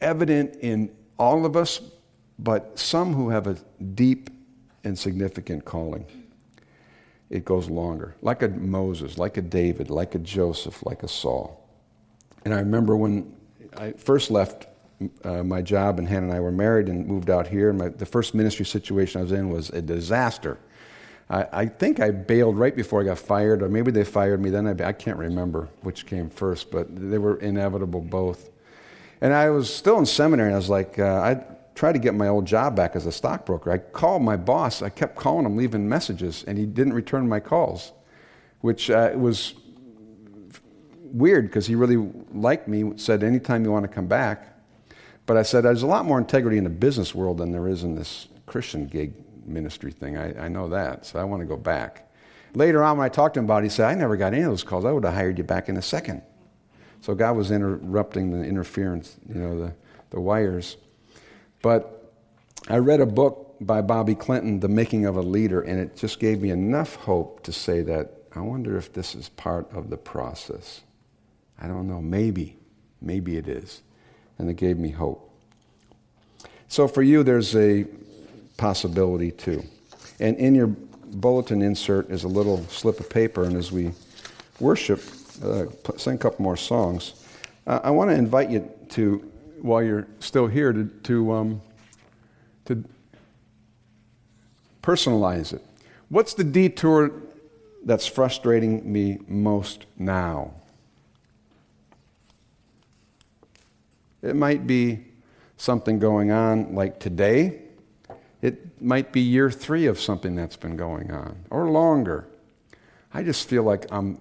evident 0.00 0.56
in 0.60 0.90
all 1.18 1.44
of 1.44 1.56
us, 1.56 1.80
but 2.38 2.78
some 2.78 3.12
who 3.12 3.28
have 3.30 3.46
a 3.46 3.54
deep 3.94 4.30
and 4.84 4.98
significant 4.98 5.64
calling. 5.64 6.04
It 7.30 7.44
goes 7.44 7.70
longer, 7.70 8.14
like 8.20 8.42
a 8.42 8.48
Moses, 8.48 9.16
like 9.16 9.36
a 9.36 9.42
David, 9.42 9.90
like 9.90 10.14
a 10.14 10.18
Joseph, 10.18 10.84
like 10.84 11.02
a 11.02 11.08
Saul. 11.08 11.66
And 12.44 12.52
I 12.52 12.58
remember 12.58 12.96
when 12.96 13.34
I 13.76 13.92
first 13.92 14.30
left 14.30 14.66
uh, 15.24 15.42
my 15.42 15.62
job, 15.62 15.98
and 15.98 16.06
Hannah 16.06 16.26
and 16.26 16.34
I 16.34 16.40
were 16.40 16.52
married 16.52 16.88
and 16.88 17.06
moved 17.06 17.30
out 17.30 17.46
here. 17.46 17.70
And 17.70 17.78
my, 17.78 17.88
the 17.88 18.06
first 18.06 18.34
ministry 18.34 18.66
situation 18.66 19.20
I 19.20 19.22
was 19.22 19.32
in 19.32 19.48
was 19.50 19.70
a 19.70 19.80
disaster. 19.80 20.58
I, 21.32 21.48
I, 21.52 21.66
think 21.66 21.98
I 21.98 22.10
bailed 22.10 22.58
right 22.58 22.76
before 22.76 23.00
I 23.00 23.04
got 23.04 23.18
fired, 23.18 23.62
or 23.62 23.68
maybe 23.70 23.90
they 23.90 24.04
fired 24.04 24.40
me 24.40 24.50
then. 24.50 24.66
I, 24.66 24.88
I 24.88 24.92
can't 24.92 25.16
remember 25.16 25.70
which 25.80 26.04
came 26.04 26.28
first, 26.28 26.70
but 26.70 26.94
they 26.94 27.16
were 27.16 27.38
inevitable 27.38 28.02
both. 28.02 28.50
And 29.22 29.32
I 29.32 29.48
was 29.48 29.72
still 29.72 29.98
in 29.98 30.04
seminary, 30.04 30.48
and 30.48 30.54
I 30.54 30.58
was 30.58 30.68
like, 30.68 30.98
uh, 30.98 31.20
I 31.20 31.42
tried 31.74 31.92
to 31.92 31.98
get 31.98 32.14
my 32.14 32.28
old 32.28 32.44
job 32.44 32.76
back 32.76 32.94
as 32.96 33.06
a 33.06 33.12
stockbroker. 33.12 33.72
I 33.72 33.78
called 33.78 34.20
my 34.20 34.36
boss. 34.36 34.82
I 34.82 34.90
kept 34.90 35.16
calling 35.16 35.46
him, 35.46 35.56
leaving 35.56 35.88
messages, 35.88 36.44
and 36.46 36.58
he 36.58 36.66
didn't 36.66 36.92
return 36.92 37.26
my 37.26 37.40
calls, 37.40 37.92
which 38.60 38.90
uh, 38.90 39.12
was 39.14 39.54
weird 41.04 41.46
because 41.46 41.66
he 41.66 41.74
really 41.74 42.12
liked 42.34 42.68
me, 42.68 42.92
said, 42.96 43.22
anytime 43.22 43.64
you 43.64 43.72
want 43.72 43.84
to 43.84 43.88
come 43.88 44.06
back. 44.06 44.48
But 45.24 45.38
I 45.38 45.44
said, 45.44 45.62
there's 45.62 45.82
a 45.82 45.86
lot 45.86 46.04
more 46.04 46.18
integrity 46.18 46.58
in 46.58 46.64
the 46.64 46.70
business 46.70 47.14
world 47.14 47.38
than 47.38 47.52
there 47.52 47.68
is 47.68 47.84
in 47.84 47.94
this 47.94 48.28
Christian 48.44 48.86
gig 48.86 49.14
ministry 49.46 49.92
thing. 49.92 50.16
I, 50.16 50.44
I 50.44 50.48
know 50.48 50.68
that, 50.68 51.06
so 51.06 51.18
I 51.18 51.24
want 51.24 51.40
to 51.40 51.46
go 51.46 51.56
back. 51.56 52.10
Later 52.54 52.84
on, 52.84 52.98
when 52.98 53.04
I 53.04 53.08
talked 53.08 53.34
to 53.34 53.40
him 53.40 53.46
about 53.46 53.62
it, 53.62 53.66
he 53.66 53.70
said, 53.70 53.86
I 53.86 53.94
never 53.94 54.16
got 54.16 54.34
any 54.34 54.42
of 54.42 54.50
those 54.50 54.62
calls. 54.62 54.84
I 54.84 54.92
would 54.92 55.04
have 55.04 55.14
hired 55.14 55.38
you 55.38 55.44
back 55.44 55.68
in 55.68 55.76
a 55.76 55.82
second. 55.82 56.22
So 57.00 57.14
God 57.14 57.36
was 57.36 57.50
interrupting 57.50 58.30
the 58.30 58.46
interference, 58.46 59.16
you 59.28 59.40
know, 59.40 59.58
the, 59.58 59.74
the 60.10 60.20
wires. 60.20 60.76
But 61.62 62.12
I 62.68 62.76
read 62.76 63.00
a 63.00 63.06
book 63.06 63.56
by 63.60 63.80
Bobby 63.80 64.14
Clinton, 64.14 64.60
The 64.60 64.68
Making 64.68 65.06
of 65.06 65.16
a 65.16 65.22
Leader, 65.22 65.62
and 65.62 65.80
it 65.80 65.96
just 65.96 66.20
gave 66.20 66.42
me 66.42 66.50
enough 66.50 66.96
hope 66.96 67.42
to 67.44 67.52
say 67.52 67.82
that 67.82 68.12
I 68.34 68.40
wonder 68.40 68.76
if 68.76 68.92
this 68.92 69.14
is 69.14 69.28
part 69.30 69.70
of 69.72 69.90
the 69.90 69.96
process. 69.96 70.82
I 71.60 71.68
don't 71.68 71.88
know, 71.88 72.00
maybe. 72.00 72.56
Maybe 73.00 73.36
it 73.36 73.48
is. 73.48 73.82
And 74.38 74.48
it 74.48 74.54
gave 74.54 74.78
me 74.78 74.90
hope. 74.90 75.28
So 76.68 76.88
for 76.88 77.02
you, 77.02 77.22
there's 77.22 77.54
a 77.54 77.84
possibility 78.56 79.30
too. 79.30 79.62
And 80.20 80.36
in 80.36 80.54
your 80.54 80.68
bulletin 80.68 81.62
insert 81.62 82.10
is 82.10 82.24
a 82.24 82.28
little 82.28 82.64
slip 82.68 83.00
of 83.00 83.10
paper, 83.10 83.44
and 83.44 83.56
as 83.56 83.72
we 83.72 83.92
worship, 84.60 85.02
uh, 85.44 85.66
sing 85.96 86.14
a 86.14 86.18
couple 86.18 86.42
more 86.42 86.56
songs, 86.56 87.14
uh, 87.66 87.80
I 87.82 87.90
want 87.90 88.10
to 88.10 88.16
invite 88.16 88.50
you 88.50 88.68
to 88.90 89.28
while 89.60 89.82
you're 89.82 90.08
still 90.18 90.48
here 90.48 90.72
to, 90.72 90.84
to, 91.04 91.32
um, 91.32 91.62
to 92.64 92.84
personalize 94.82 95.52
it. 95.52 95.64
What's 96.08 96.34
the 96.34 96.44
detour 96.44 97.12
that's 97.84 98.06
frustrating 98.06 98.92
me 98.92 99.18
most 99.28 99.86
now? 99.96 100.54
It 104.20 104.36
might 104.36 104.66
be 104.66 105.04
something 105.56 105.98
going 105.98 106.30
on 106.32 106.74
like 106.74 106.98
today. 106.98 107.61
It 108.42 108.82
might 108.82 109.12
be 109.12 109.20
year 109.20 109.50
three 109.50 109.86
of 109.86 110.00
something 110.00 110.34
that's 110.34 110.56
been 110.56 110.76
going 110.76 111.12
on, 111.12 111.44
or 111.48 111.70
longer. 111.70 112.26
I 113.14 113.22
just 113.22 113.48
feel 113.48 113.62
like 113.62 113.86
I'm 113.90 114.20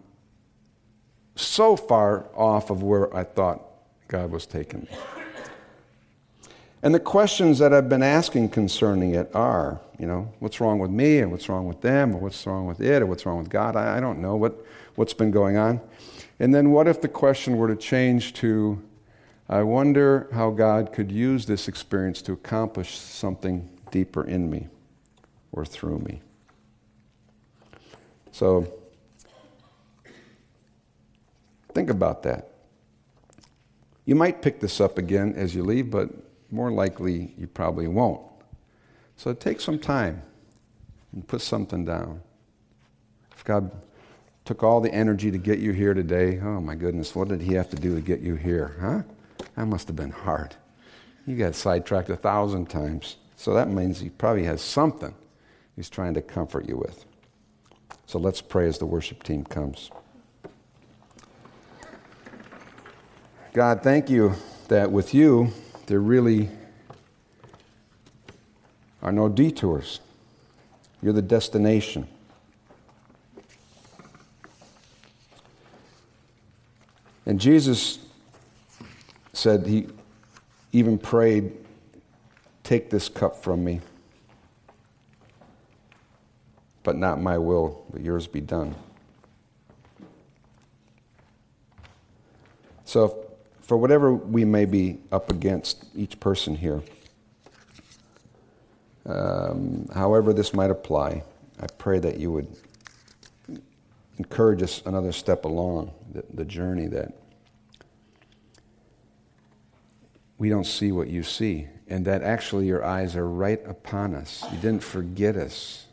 so 1.35 1.75
far 1.75 2.27
off 2.35 2.69
of 2.69 2.83
where 2.83 3.13
I 3.15 3.23
thought 3.23 3.61
God 4.07 4.31
was 4.31 4.45
taking 4.45 4.81
me. 4.81 4.89
And 6.83 6.93
the 6.95 6.99
questions 6.99 7.59
that 7.59 7.73
I've 7.73 7.89
been 7.89 8.03
asking 8.03 8.49
concerning 8.49 9.13
it 9.13 9.29
are, 9.35 9.79
you 9.99 10.07
know, 10.07 10.31
what's 10.39 10.59
wrong 10.59 10.79
with 10.79 10.91
me, 10.91 11.19
and 11.19 11.31
what's 11.31 11.47
wrong 11.47 11.67
with 11.67 11.81
them, 11.81 12.15
or 12.15 12.19
what's 12.19 12.45
wrong 12.45 12.65
with 12.65 12.81
it, 12.81 13.01
or 13.01 13.05
what's 13.05 13.25
wrong 13.25 13.37
with 13.37 13.49
God? 13.49 13.75
I, 13.75 13.97
I 13.97 13.99
don't 13.99 14.19
know 14.19 14.35
what, 14.35 14.65
what's 14.95 15.13
been 15.13 15.31
going 15.31 15.57
on. 15.57 15.79
And 16.39 16.53
then 16.53 16.71
what 16.71 16.87
if 16.87 17.01
the 17.01 17.07
question 17.07 17.57
were 17.57 17.67
to 17.67 17.75
change 17.75 18.33
to, 18.35 18.81
I 19.47 19.61
wonder 19.61 20.27
how 20.33 20.49
God 20.49 20.91
could 20.91 21.11
use 21.11 21.45
this 21.45 21.67
experience 21.67 22.21
to 22.23 22.33
accomplish 22.33 22.97
something 22.97 23.69
deeper 23.91 24.23
in 24.23 24.49
me 24.49 24.67
or 25.51 25.65
through 25.65 25.99
me? 25.99 26.21
So, 28.31 28.71
think 31.73 31.89
about 31.89 32.23
that. 32.23 32.51
You 34.05 34.15
might 34.15 34.41
pick 34.41 34.59
this 34.59 34.81
up 34.81 34.97
again 34.97 35.33
as 35.35 35.53
you 35.53 35.63
leave, 35.63 35.91
but 35.91 36.09
more 36.49 36.71
likely 36.71 37.33
you 37.37 37.47
probably 37.47 37.87
won't. 37.87 38.21
So 39.15 39.33
take 39.33 39.61
some 39.61 39.79
time 39.79 40.21
and 41.13 41.27
put 41.27 41.41
something 41.41 41.85
down. 41.85 42.21
If 43.33 43.43
God 43.43 43.71
took 44.45 44.63
all 44.63 44.81
the 44.81 44.91
energy 44.93 45.31
to 45.31 45.37
get 45.37 45.59
you 45.59 45.71
here 45.71 45.93
today, 45.93 46.39
oh 46.39 46.59
my 46.59 46.75
goodness, 46.75 47.15
what 47.15 47.27
did 47.27 47.41
He 47.41 47.53
have 47.53 47.69
to 47.69 47.75
do 47.75 47.95
to 47.95 48.01
get 48.01 48.19
you 48.21 48.35
here? 48.35 48.75
Huh? 48.81 49.01
That 49.55 49.67
must 49.67 49.87
have 49.87 49.95
been 49.95 50.11
hard. 50.11 50.55
You 51.25 51.37
got 51.37 51.55
sidetracked 51.55 52.09
a 52.09 52.15
thousand 52.15 52.69
times. 52.69 53.17
So 53.41 53.55
that 53.55 53.69
means 53.69 53.99
He 53.99 54.11
probably 54.11 54.43
has 54.43 54.61
something 54.61 55.15
He's 55.75 55.89
trying 55.89 56.13
to 56.13 56.21
comfort 56.21 56.69
you 56.69 56.77
with. 56.77 57.05
So 58.05 58.19
let's 58.19 58.39
pray 58.39 58.67
as 58.67 58.77
the 58.77 58.85
worship 58.85 59.23
team 59.23 59.43
comes. 59.45 59.89
God, 63.53 63.81
thank 63.81 64.11
you 64.11 64.35
that 64.67 64.91
with 64.91 65.15
you, 65.15 65.51
there 65.87 65.99
really 65.99 66.51
are 69.01 69.11
no 69.11 69.27
detours. 69.27 70.01
You're 71.01 71.13
the 71.13 71.23
destination. 71.23 72.07
And 77.25 77.39
Jesus 77.39 77.97
said, 79.33 79.65
He 79.65 79.87
even 80.73 80.99
prayed, 80.99 81.57
Take 82.71 82.89
this 82.89 83.09
cup 83.09 83.35
from 83.35 83.65
me. 83.65 83.81
but 86.83 86.95
not 86.95 87.21
my 87.21 87.37
will, 87.37 87.85
but 87.91 88.01
yours 88.01 88.27
be 88.27 88.39
done. 88.39 88.73
So, 92.85 93.27
for 93.59 93.75
whatever 93.75 94.13
we 94.13 94.45
may 94.45 94.63
be 94.63 94.99
up 95.11 95.29
against, 95.29 95.85
each 95.95 96.17
person 96.21 96.55
here, 96.55 96.81
um, 99.05 99.87
however 99.93 100.31
this 100.31 100.53
might 100.53 100.71
apply, 100.71 101.23
I 101.59 101.67
pray 101.77 101.99
that 101.99 102.19
you 102.19 102.31
would 102.31 102.47
encourage 104.17 104.63
us 104.63 104.81
another 104.85 105.11
step 105.11 105.43
along 105.43 105.91
the, 106.13 106.23
the 106.33 106.45
journey 106.45 106.87
that 106.87 107.20
we 110.41 110.49
don't 110.49 110.65
see 110.65 110.91
what 110.91 111.07
you 111.07 111.21
see, 111.21 111.67
and 111.87 112.03
that 112.05 112.23
actually 112.23 112.65
your 112.65 112.83
eyes 112.83 113.15
are 113.15 113.27
right 113.27 113.61
upon 113.67 114.15
us. 114.15 114.43
You 114.51 114.57
didn't 114.57 114.81
forget 114.81 115.35
us. 115.35 115.85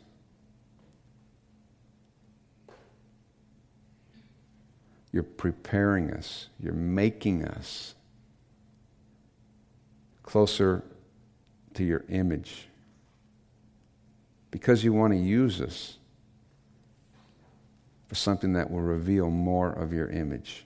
You're 5.11 5.21
preparing 5.21 6.09
us, 6.09 6.47
you're 6.59 6.73
making 6.73 7.45
us 7.45 7.93
closer 10.23 10.83
to 11.75 11.83
your 11.83 12.03
image 12.09 12.69
because 14.49 14.83
you 14.83 14.93
want 14.93 15.13
to 15.13 15.19
use 15.19 15.61
us 15.61 15.97
for 18.07 18.15
something 18.15 18.53
that 18.53 18.71
will 18.71 18.81
reveal 18.81 19.29
more 19.29 19.71
of 19.71 19.93
your 19.93 20.09
image. 20.09 20.65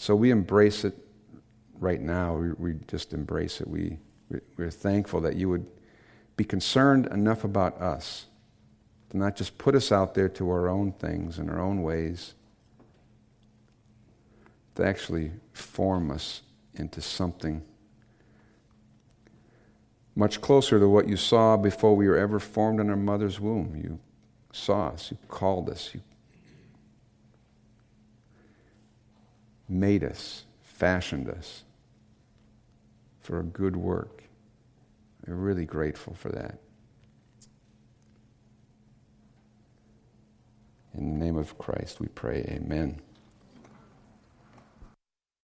So 0.00 0.16
we 0.16 0.30
embrace 0.30 0.86
it 0.86 0.96
right 1.78 2.00
now. 2.00 2.34
We, 2.34 2.52
we 2.52 2.78
just 2.88 3.12
embrace 3.12 3.60
it. 3.60 3.68
We, 3.68 3.98
we're 4.56 4.70
thankful 4.70 5.20
that 5.20 5.36
you 5.36 5.50
would 5.50 5.66
be 6.38 6.44
concerned 6.44 7.04
enough 7.08 7.44
about 7.44 7.78
us 7.82 8.24
to 9.10 9.18
not 9.18 9.36
just 9.36 9.58
put 9.58 9.74
us 9.74 9.92
out 9.92 10.14
there 10.14 10.30
to 10.30 10.48
our 10.48 10.70
own 10.70 10.92
things 10.92 11.38
and 11.38 11.50
our 11.50 11.60
own 11.60 11.82
ways, 11.82 12.32
to 14.76 14.86
actually 14.86 15.32
form 15.52 16.10
us 16.10 16.40
into 16.76 17.02
something 17.02 17.60
much 20.16 20.40
closer 20.40 20.80
to 20.80 20.88
what 20.88 21.10
you 21.10 21.16
saw 21.18 21.58
before 21.58 21.94
we 21.94 22.08
were 22.08 22.16
ever 22.16 22.40
formed 22.40 22.80
in 22.80 22.88
our 22.88 22.96
mother's 22.96 23.38
womb. 23.38 23.76
You 23.76 23.98
saw 24.50 24.88
us, 24.88 25.10
you 25.10 25.18
called 25.28 25.68
us, 25.68 25.90
you 25.92 26.00
made 29.70 30.04
us, 30.04 30.44
fashioned 30.62 31.28
us 31.28 31.62
for 33.20 33.40
a 33.40 33.44
good 33.44 33.76
work. 33.76 34.24
We're 35.26 35.34
really 35.34 35.66
grateful 35.66 36.14
for 36.14 36.30
that. 36.30 36.58
In 40.94 41.18
the 41.18 41.24
name 41.24 41.36
of 41.36 41.56
Christ, 41.56 42.00
we 42.00 42.08
pray, 42.08 42.44
Amen. 42.48 43.00